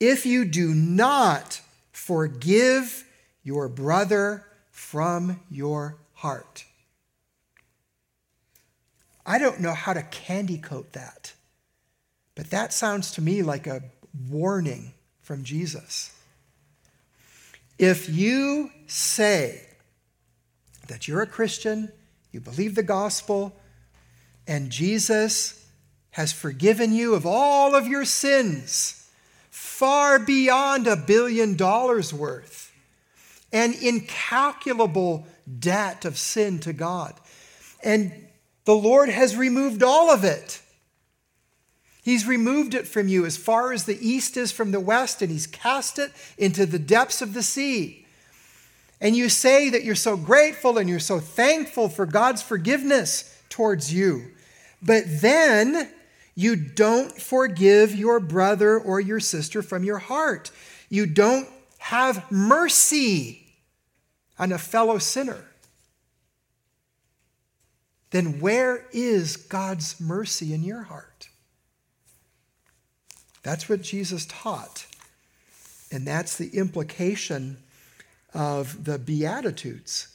[0.00, 1.60] if you do not
[1.92, 3.04] forgive
[3.44, 6.64] your brother from your heart.
[9.24, 11.34] I don't know how to candy coat that,
[12.34, 13.84] but that sounds to me like a
[14.28, 16.12] warning from Jesus.
[17.78, 19.66] If you say
[20.88, 21.90] that you're a Christian,
[22.30, 23.54] you believe the gospel,
[24.46, 25.66] and Jesus
[26.12, 29.08] has forgiven you of all of your sins,
[29.50, 32.72] far beyond a billion dollars worth,
[33.52, 35.26] an incalculable
[35.58, 37.14] debt of sin to God.
[37.82, 38.12] And
[38.64, 40.61] the Lord has removed all of it.
[42.02, 45.30] He's removed it from you as far as the east is from the west, and
[45.30, 48.06] He's cast it into the depths of the sea.
[49.00, 53.92] And you say that you're so grateful and you're so thankful for God's forgiveness towards
[53.92, 54.30] you.
[54.80, 55.90] But then
[56.34, 60.50] you don't forgive your brother or your sister from your heart.
[60.88, 61.48] You don't
[61.78, 63.44] have mercy
[64.38, 65.44] on a fellow sinner.
[68.10, 71.11] Then where is God's mercy in your heart?
[73.42, 74.86] That's what Jesus taught.
[75.90, 77.58] And that's the implication
[78.34, 80.08] of the Beatitudes.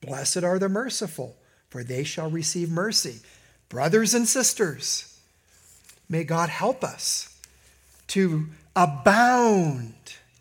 [0.00, 1.36] Blessed are the merciful,
[1.70, 3.20] for they shall receive mercy.
[3.68, 5.20] Brothers and sisters,
[6.08, 7.40] may God help us
[8.08, 9.94] to abound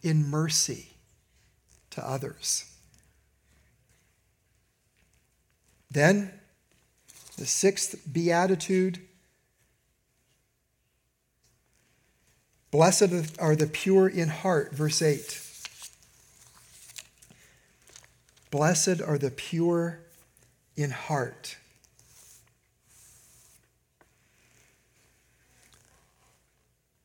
[0.04, 0.90] in mercy
[1.92, 2.66] to others.
[5.90, 6.32] Then,
[7.38, 9.00] the sixth beatitude
[12.76, 15.42] Blessed are the pure in heart, verse 8.
[18.52, 20.02] Blessed are the pure
[20.76, 21.56] in heart.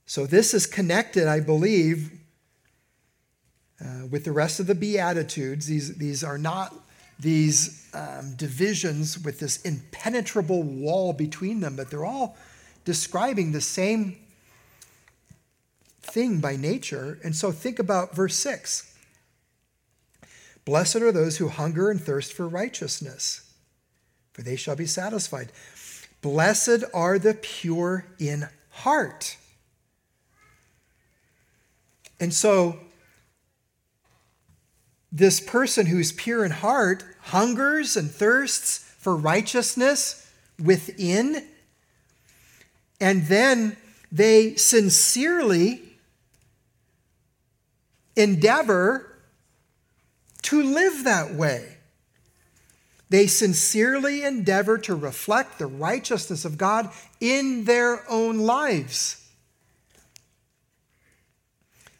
[0.07, 2.19] So, this is connected, I believe,
[3.81, 5.67] uh, with the rest of the Beatitudes.
[5.67, 6.75] These, these are not
[7.21, 12.37] these um, divisions with this impenetrable wall between them, but they're all
[12.85, 14.17] describing the same
[16.13, 17.19] thing by nature.
[17.25, 18.91] And so think about verse 6
[20.65, 23.53] Blessed are those who hunger and thirst for righteousness,
[24.33, 25.51] for they shall be satisfied.
[26.23, 29.37] Blessed are the pure in heart.
[32.21, 32.79] And so,
[35.11, 40.31] this person who's pure in heart hungers and thirsts for righteousness
[40.63, 41.45] within,
[43.01, 43.77] and then
[44.13, 45.90] they sincerely
[48.17, 49.19] endeavor
[50.43, 51.77] to live that way.
[53.09, 56.91] They sincerely endeavor to reflect the righteousness of God
[57.21, 59.29] in their own lives.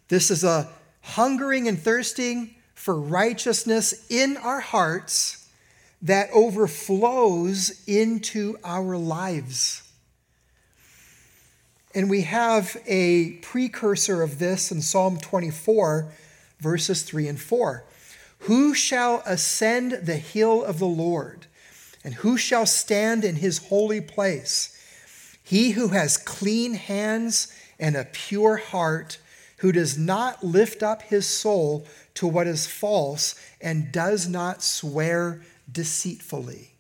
[0.09, 0.69] This is a
[1.03, 5.49] hungering and thirsting for righteousness in our hearts
[6.03, 9.90] that overflows into our lives.
[11.95, 16.13] And we have a precursor of this in Psalm 24,
[16.61, 17.85] verses 3 and 4.
[18.41, 21.47] Who shall ascend the hill of the Lord?
[22.05, 24.77] And who shall stand in his holy place?
[25.43, 29.19] He who has clean hands and a pure heart,
[29.59, 35.43] who does not lift up his soul to what is false and does not swear
[35.71, 36.75] deceitfully.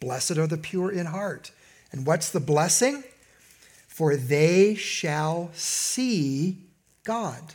[0.00, 1.50] Blessed are the pure in heart
[1.94, 3.04] and what's the blessing?
[3.94, 6.58] for they shall see
[7.04, 7.54] God.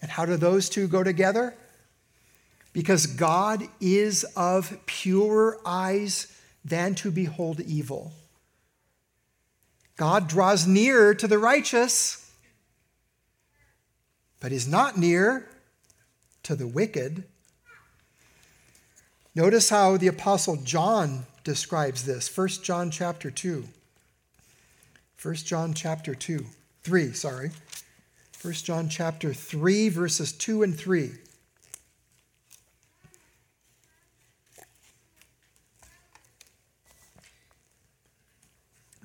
[0.00, 1.52] And how do those two go together?
[2.72, 6.32] Because God is of purer eyes
[6.64, 8.12] than to behold evil.
[9.96, 12.32] God draws near to the righteous,
[14.38, 15.48] but is not near
[16.44, 17.24] to the wicked.
[19.34, 22.36] Notice how the apostle John describes this.
[22.36, 23.64] 1 John chapter 2.
[25.20, 26.46] 1 John chapter 2.
[26.84, 27.50] 3, sorry.
[28.40, 31.10] 1 John chapter 3 verses 2 and 3.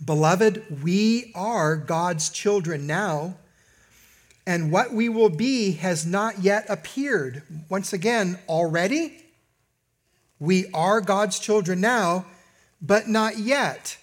[0.06, 3.38] Beloved, we are God's children now,
[4.46, 7.42] and what we will be has not yet appeared.
[7.70, 9.26] Once again, already,
[10.38, 12.28] we are God's children now,
[12.86, 13.98] but not yet.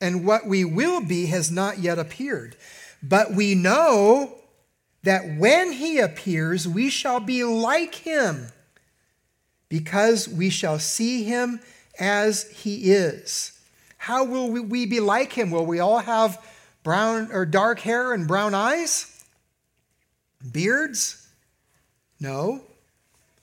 [0.00, 2.56] And what we will be has not yet appeared.
[3.02, 4.34] But we know
[5.02, 8.48] that when he appears, we shall be like him,
[9.68, 11.60] because we shall see him
[11.98, 13.58] as he is.
[13.96, 15.50] How will we be like him?
[15.50, 16.42] Will we all have
[16.82, 19.24] brown or dark hair and brown eyes?
[20.52, 21.28] Beards?
[22.20, 22.62] No.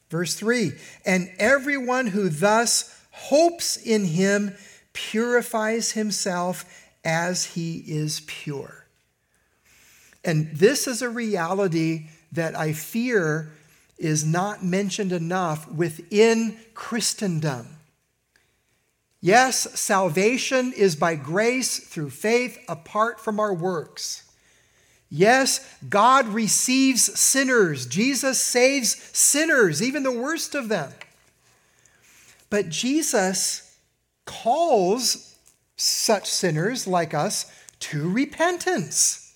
[0.10, 0.74] Verse 3
[1.06, 4.56] And everyone who thus hopes in him
[4.96, 6.66] purifies himself
[7.04, 8.86] as he is pure.
[10.24, 13.52] And this is a reality that I fear
[14.00, 17.68] is not mentioned enough within Christendom.
[19.22, 24.24] Yes, salvation is by grace through faith apart from our works.
[25.10, 27.86] Yes, God receives sinners.
[27.86, 30.92] Jesus saves sinners, even the worst of them.
[32.50, 33.65] But Jesus
[34.26, 35.36] calls
[35.78, 39.36] such sinners like us to repentance.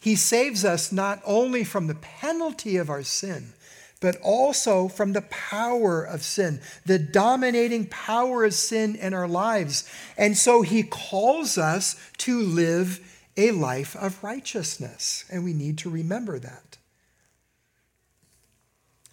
[0.00, 3.52] He saves us not only from the penalty of our sin,
[4.00, 9.90] but also from the power of sin, the dominating power of sin in our lives.
[10.16, 13.00] And so he calls us to live
[13.36, 16.78] a life of righteousness, and we need to remember that.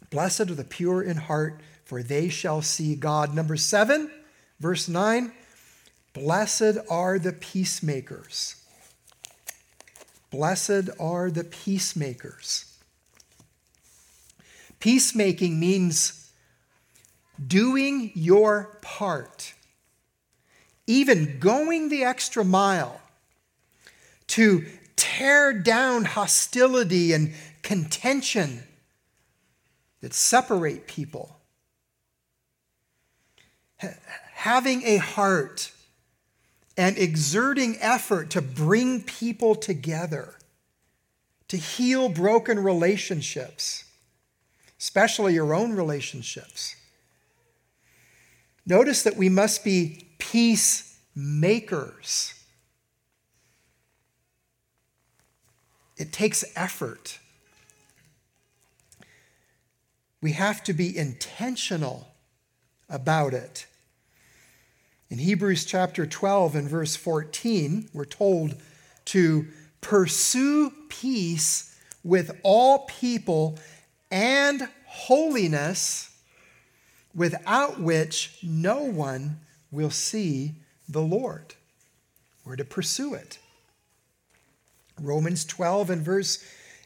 [0.09, 3.35] Blessed are the pure in heart, for they shall see God.
[3.35, 4.09] Number seven,
[4.59, 5.31] verse 9
[6.13, 8.55] Blessed are the peacemakers.
[10.31, 12.77] Blessed are the peacemakers.
[14.79, 16.31] Peacemaking means
[17.45, 19.53] doing your part,
[20.87, 23.01] even going the extra mile
[24.27, 28.63] to tear down hostility and contention
[30.01, 31.35] that separate people.
[34.45, 35.71] Having a heart
[36.77, 40.35] and exerting effort to bring people together,
[41.47, 43.85] to heal broken relationships
[44.79, 46.77] especially your own relationships.
[48.65, 52.33] Notice that we must be peacemakers.
[55.97, 57.19] It takes effort.
[60.21, 62.09] We have to be intentional
[62.89, 63.65] about it.
[65.09, 68.55] In Hebrews chapter 12 and verse 14, we're told
[69.05, 69.45] to
[69.79, 73.59] pursue peace with all people
[74.09, 76.09] and holiness,
[77.13, 79.39] without which no one
[79.71, 80.53] will see
[80.89, 81.53] the Lord.
[82.43, 83.37] We're to pursue it.
[84.99, 86.43] Romans 12 and verse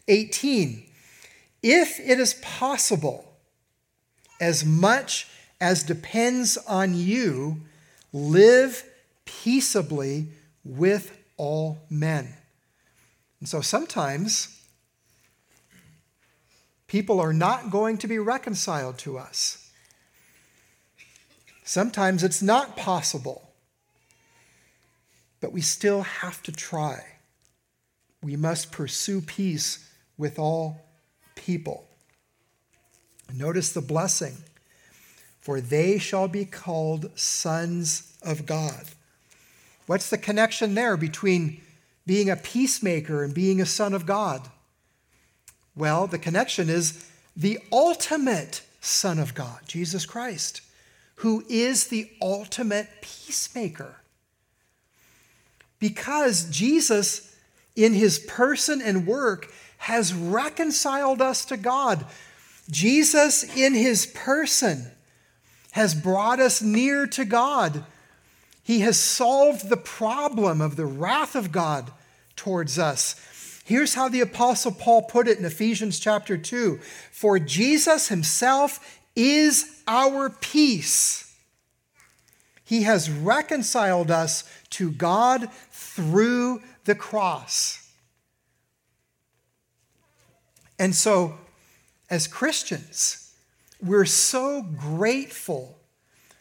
[0.10, 0.84] 18.
[1.64, 3.34] If it is possible,
[4.42, 5.30] as much
[5.62, 7.62] as depends on you,
[8.12, 8.84] live
[9.26, 10.28] peaceably
[10.64, 12.34] with all men.
[13.40, 14.62] And so sometimes
[16.88, 19.72] people are not going to be reconciled to us.
[21.64, 23.52] Sometimes it's not possible,
[25.40, 27.06] but we still have to try.
[28.24, 29.88] We must pursue peace
[30.18, 30.82] with all
[31.36, 31.88] people.
[33.34, 34.36] Notice the blessing
[35.50, 38.86] for they shall be called sons of God.
[39.88, 41.60] What's the connection there between
[42.06, 44.48] being a peacemaker and being a son of God?
[45.76, 47.04] Well, the connection is
[47.36, 50.62] the ultimate Son of God, Jesus Christ,
[51.16, 53.96] who is the ultimate peacemaker.
[55.80, 57.36] Because Jesus,
[57.76, 62.06] in his person and work, has reconciled us to God.
[62.70, 64.92] Jesus, in his person,
[65.72, 67.84] has brought us near to God.
[68.64, 71.92] He has solved the problem of the wrath of God
[72.36, 73.16] towards us.
[73.66, 76.80] Here's how the Apostle Paul put it in Ephesians chapter 2
[77.12, 81.36] For Jesus himself is our peace.
[82.64, 87.88] He has reconciled us to God through the cross.
[90.78, 91.38] And so,
[92.10, 93.19] as Christians,
[93.82, 95.78] we're so grateful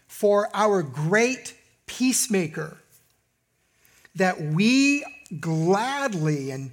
[0.06, 1.54] for our great
[1.86, 2.78] peacemaker
[4.14, 5.04] that we
[5.40, 6.70] gladly and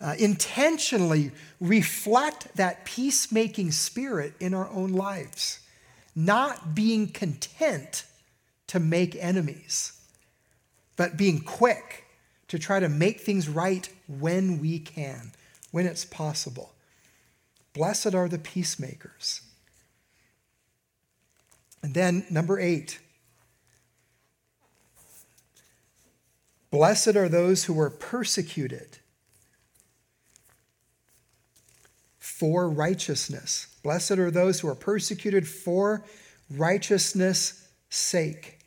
[0.00, 5.60] uh, intentionally reflect that peacemaking spirit in our own lives,
[6.14, 8.04] not being content
[8.66, 9.98] to make enemies,
[10.96, 12.04] but being quick
[12.48, 15.32] to try to make things right when we can,
[15.70, 16.72] when it's possible.
[17.72, 19.40] Blessed are the peacemakers.
[21.84, 22.98] And then, number eight,
[26.70, 28.96] blessed are those who are persecuted
[32.18, 33.66] for righteousness.
[33.82, 36.02] Blessed are those who are persecuted for
[36.50, 38.60] righteousness' sake.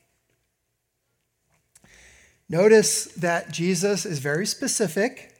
[2.47, 5.35] Notice that Jesus is very specific.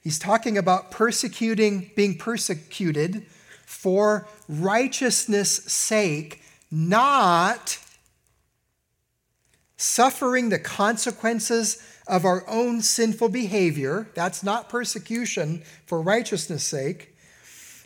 [0.00, 3.24] He's talking about persecuting, being persecuted
[3.66, 7.78] for righteousness' sake, not
[9.76, 14.08] suffering the consequences of our own sinful behavior.
[14.14, 17.14] That's not persecution for righteousness' sake.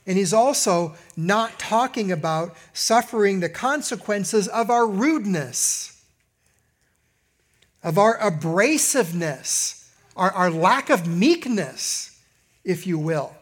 [0.07, 6.03] And he's also not talking about suffering the consequences of our rudeness,
[7.83, 12.18] of our abrasiveness, our, our lack of meekness,
[12.64, 13.35] if you will.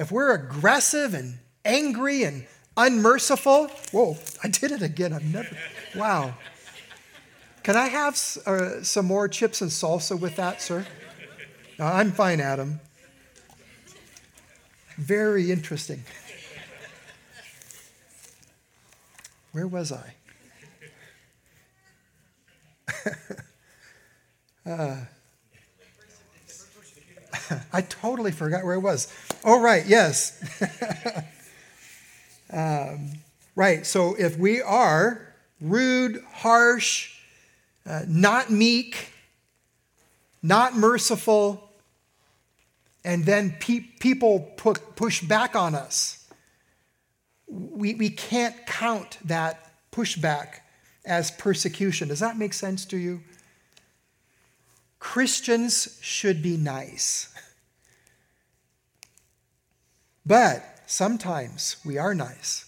[0.00, 5.12] If we're aggressive and angry and unmerciful, whoa, I did it again.
[5.12, 5.54] I've never,
[5.94, 6.36] wow.
[7.62, 8.14] Can I have
[8.46, 10.86] uh, some more chips and salsa with that, sir?
[11.78, 12.80] No, I'm fine, Adam.
[14.96, 16.02] Very interesting.
[19.52, 20.14] Where was I?
[24.70, 24.96] uh,
[27.72, 29.12] I totally forgot where it was.
[29.44, 30.42] Oh, right, yes.
[32.52, 33.12] um,
[33.54, 37.16] right, so if we are rude, harsh,
[37.86, 39.12] uh, not meek,
[40.42, 41.70] not merciful,
[43.04, 46.28] and then pe- people pu- push back on us,
[47.46, 50.60] we, we can't count that pushback
[51.04, 52.08] as persecution.
[52.08, 53.22] Does that make sense to you?
[55.00, 57.34] Christians should be nice.
[60.24, 62.66] But sometimes we are nice.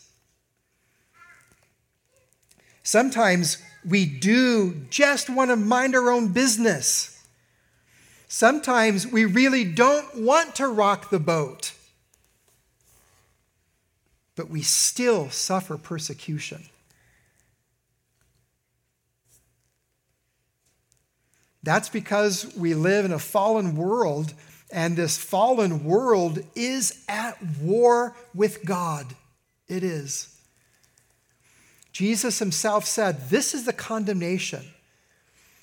[2.83, 3.59] Sometimes
[3.89, 7.23] we do just want to mind our own business.
[8.27, 11.73] Sometimes we really don't want to rock the boat,
[14.35, 16.65] but we still suffer persecution.
[21.63, 24.35] That's because we live in a fallen world,
[24.71, 29.15] and this fallen world is at war with God.
[29.69, 30.29] It is.
[31.93, 34.65] Jesus himself said, This is the condemnation.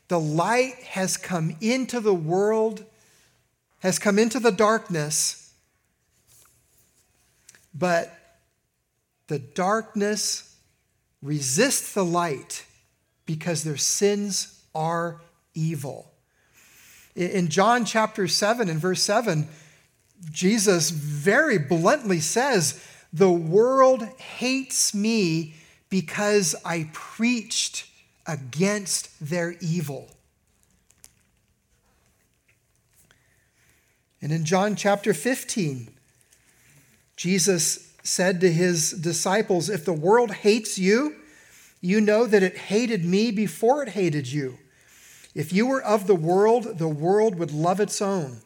[0.07, 2.85] The light has come into the world,
[3.79, 5.53] has come into the darkness,
[7.73, 8.15] but
[9.27, 10.55] the darkness
[11.21, 12.65] resists the light
[13.25, 15.21] because their sins are
[15.59, 16.11] evil.
[17.15, 19.47] In John chapter 7 and verse 7,
[20.31, 25.55] Jesus very bluntly says, The world hates me
[25.89, 27.87] because I preached
[28.25, 30.09] against their evil.
[34.21, 35.89] And in John chapter 15,
[37.15, 41.15] Jesus said to his disciples, If the world hates you,
[41.81, 44.57] you know that it hated me before it hated you.
[45.35, 48.41] If you were of the world, the world would love its own.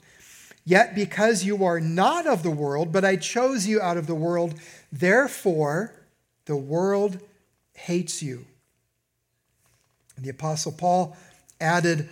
[0.66, 4.16] Yet because you are not of the world, but I chose you out of the
[4.16, 4.56] world,
[4.92, 5.94] therefore
[6.46, 7.20] the world
[7.74, 8.46] hates you.
[10.16, 11.18] And the Apostle Paul
[11.60, 12.10] added,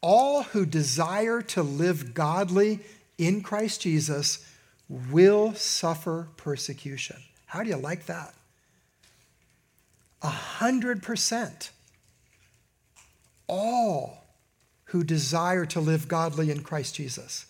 [0.00, 2.80] All who desire to live godly
[3.18, 4.46] in Christ Jesus
[4.88, 7.16] will suffer persecution.
[7.46, 8.34] How do you like that?
[10.22, 11.70] A hundred percent.
[13.52, 14.24] All
[14.84, 17.46] who desire to live godly in Christ Jesus.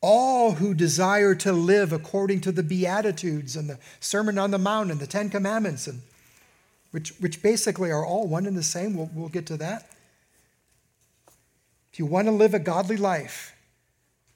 [0.00, 4.90] All who desire to live according to the Beatitudes and the Sermon on the Mount
[4.90, 6.02] and the Ten Commandments and
[6.90, 8.96] which, which basically are all one and the same.
[8.96, 9.88] We'll, we'll get to that.
[11.92, 13.54] If you want to live a godly life,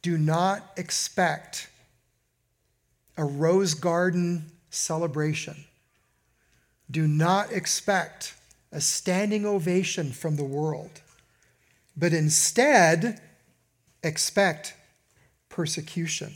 [0.03, 1.69] do not expect
[3.17, 5.65] a rose garden celebration.
[6.91, 8.35] Do not expect
[8.73, 11.01] a standing ovation from the world,
[11.97, 13.21] but instead
[14.03, 14.75] expect
[15.49, 16.35] persecution.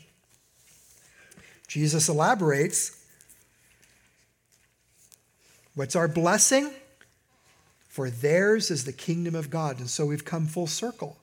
[1.68, 3.04] Jesus elaborates
[5.74, 6.70] what's our blessing?
[7.88, 9.78] For theirs is the kingdom of God.
[9.78, 11.16] And so we've come full circle.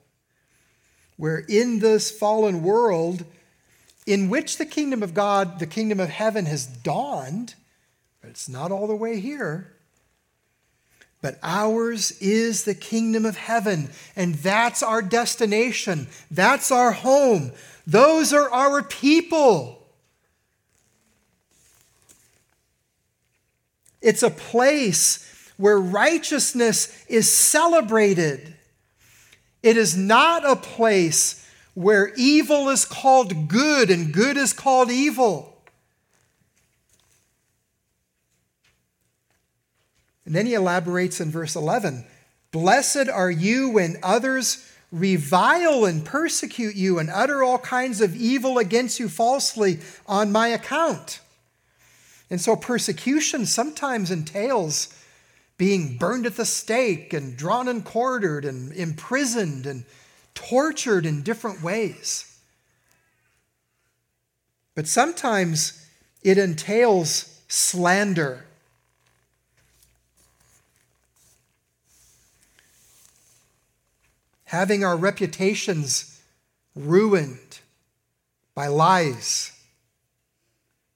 [1.18, 3.24] Where in this fallen world,
[4.06, 7.54] in which the kingdom of God, the kingdom of heaven has dawned,
[8.20, 9.74] but it's not all the way here.
[11.22, 16.08] But ours is the kingdom of heaven, and that's our destination.
[16.30, 17.52] That's our home.
[17.86, 19.86] Those are our people.
[24.02, 28.56] It's a place where righteousness is celebrated.
[29.62, 35.51] It is not a place where evil is called good and good is called evil.
[40.32, 42.06] And then he elaborates in verse 11
[42.52, 48.56] Blessed are you when others revile and persecute you and utter all kinds of evil
[48.56, 51.20] against you falsely on my account.
[52.30, 54.98] And so persecution sometimes entails
[55.58, 59.84] being burned at the stake and drawn and quartered and imprisoned and
[60.32, 62.38] tortured in different ways.
[64.74, 65.86] But sometimes
[66.22, 68.46] it entails slander.
[74.52, 76.22] Having our reputations
[76.76, 77.58] ruined
[78.54, 79.52] by lies.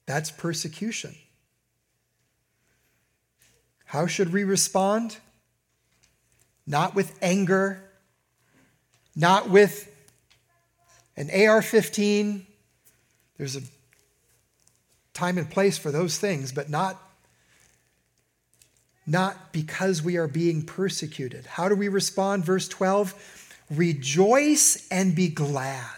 [0.05, 1.15] That's persecution.
[3.85, 5.17] How should we respond?
[6.65, 7.83] Not with anger
[9.17, 9.91] not with
[11.17, 12.45] an AR 15.
[13.37, 13.61] There's a
[15.15, 17.01] time and place for those things, but not,
[19.07, 21.47] not because we are being persecuted.
[21.47, 22.45] How do we respond?
[22.45, 23.15] Verse 12
[23.69, 25.97] Rejoice and be glad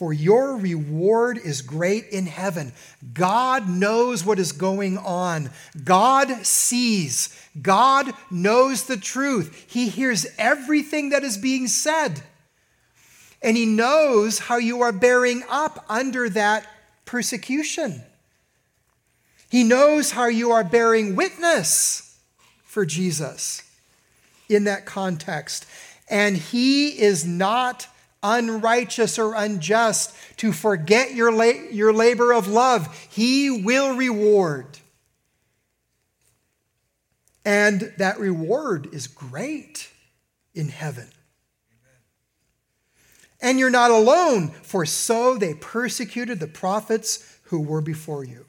[0.00, 2.72] for your reward is great in heaven.
[3.12, 5.50] God knows what is going on.
[5.84, 7.38] God sees.
[7.60, 9.66] God knows the truth.
[9.68, 12.22] He hears everything that is being said.
[13.42, 16.66] And He knows how you are bearing up under that
[17.04, 18.02] persecution.
[19.50, 22.18] He knows how you are bearing witness
[22.62, 23.69] for Jesus
[24.50, 25.66] in that context.
[26.08, 27.86] And He is not
[28.22, 32.94] unrighteous or unjust to forget your, la- your labor of love.
[33.10, 34.78] He will reward.
[37.44, 39.88] And that reward is great
[40.54, 41.08] in heaven.
[43.40, 48.44] And you're not alone, for so they persecuted the prophets who were before you.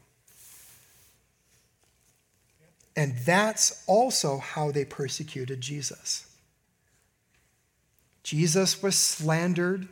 [3.01, 6.27] And that's also how they persecuted Jesus.
[8.21, 9.87] Jesus was slandered.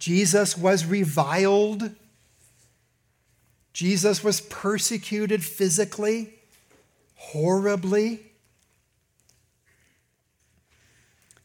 [0.00, 1.94] Jesus was reviled.
[3.72, 6.34] Jesus was persecuted physically,
[7.14, 8.18] horribly.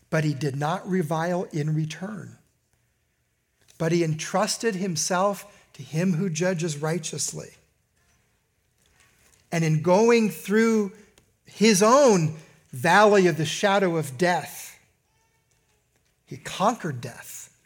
[0.09, 2.39] But he did not revile in return.
[3.77, 7.51] But he entrusted himself to him who judges righteously.
[9.55, 10.91] And in going through
[11.45, 12.35] his own
[12.71, 14.77] valley of the shadow of death,
[16.25, 17.57] he conquered death.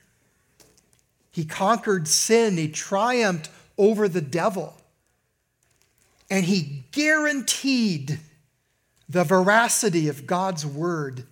[1.32, 2.58] He conquered sin.
[2.58, 4.78] He triumphed over the devil.
[6.30, 8.20] And he guaranteed
[9.10, 11.24] the veracity of God's word.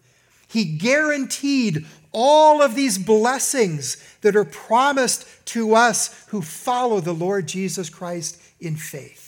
[0.48, 7.48] He guaranteed all of these blessings that are promised to us who follow the Lord
[7.48, 9.27] Jesus Christ in faith.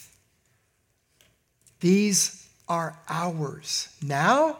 [1.79, 4.57] These are ours now,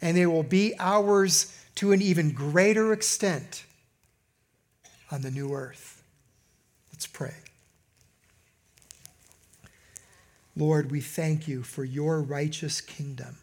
[0.00, 3.64] and they will be ours to an even greater extent
[5.10, 6.02] on the new earth.
[6.92, 7.34] Let's pray.
[10.56, 13.38] Lord, we thank you for your righteous kingdom.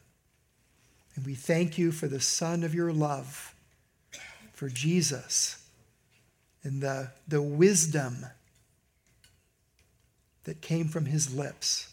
[1.15, 3.53] And we thank you for the Son of your love,
[4.53, 5.67] for Jesus,
[6.63, 8.25] and the, the wisdom
[10.43, 11.88] that came from his lips.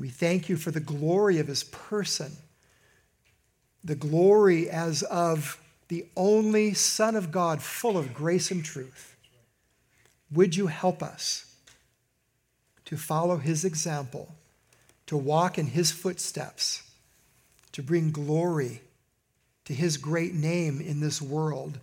[0.00, 2.32] We thank you for the glory of his person
[3.82, 9.16] the glory as of the only Son of God, full of grace and truth.
[10.30, 11.46] Would you help us
[12.84, 14.34] to follow his example
[15.06, 16.82] to walk in his footsteps,
[17.72, 18.80] to bring glory
[19.64, 21.78] to his great name in this world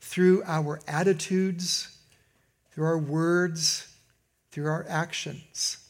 [0.00, 1.98] through our attitudes,
[2.70, 3.88] through our words,
[4.52, 5.87] through our actions.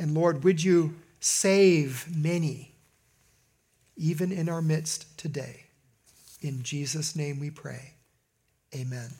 [0.00, 2.72] And Lord, would you save many,
[3.96, 5.66] even in our midst today?
[6.40, 7.92] In Jesus' name we pray.
[8.74, 9.10] Amen.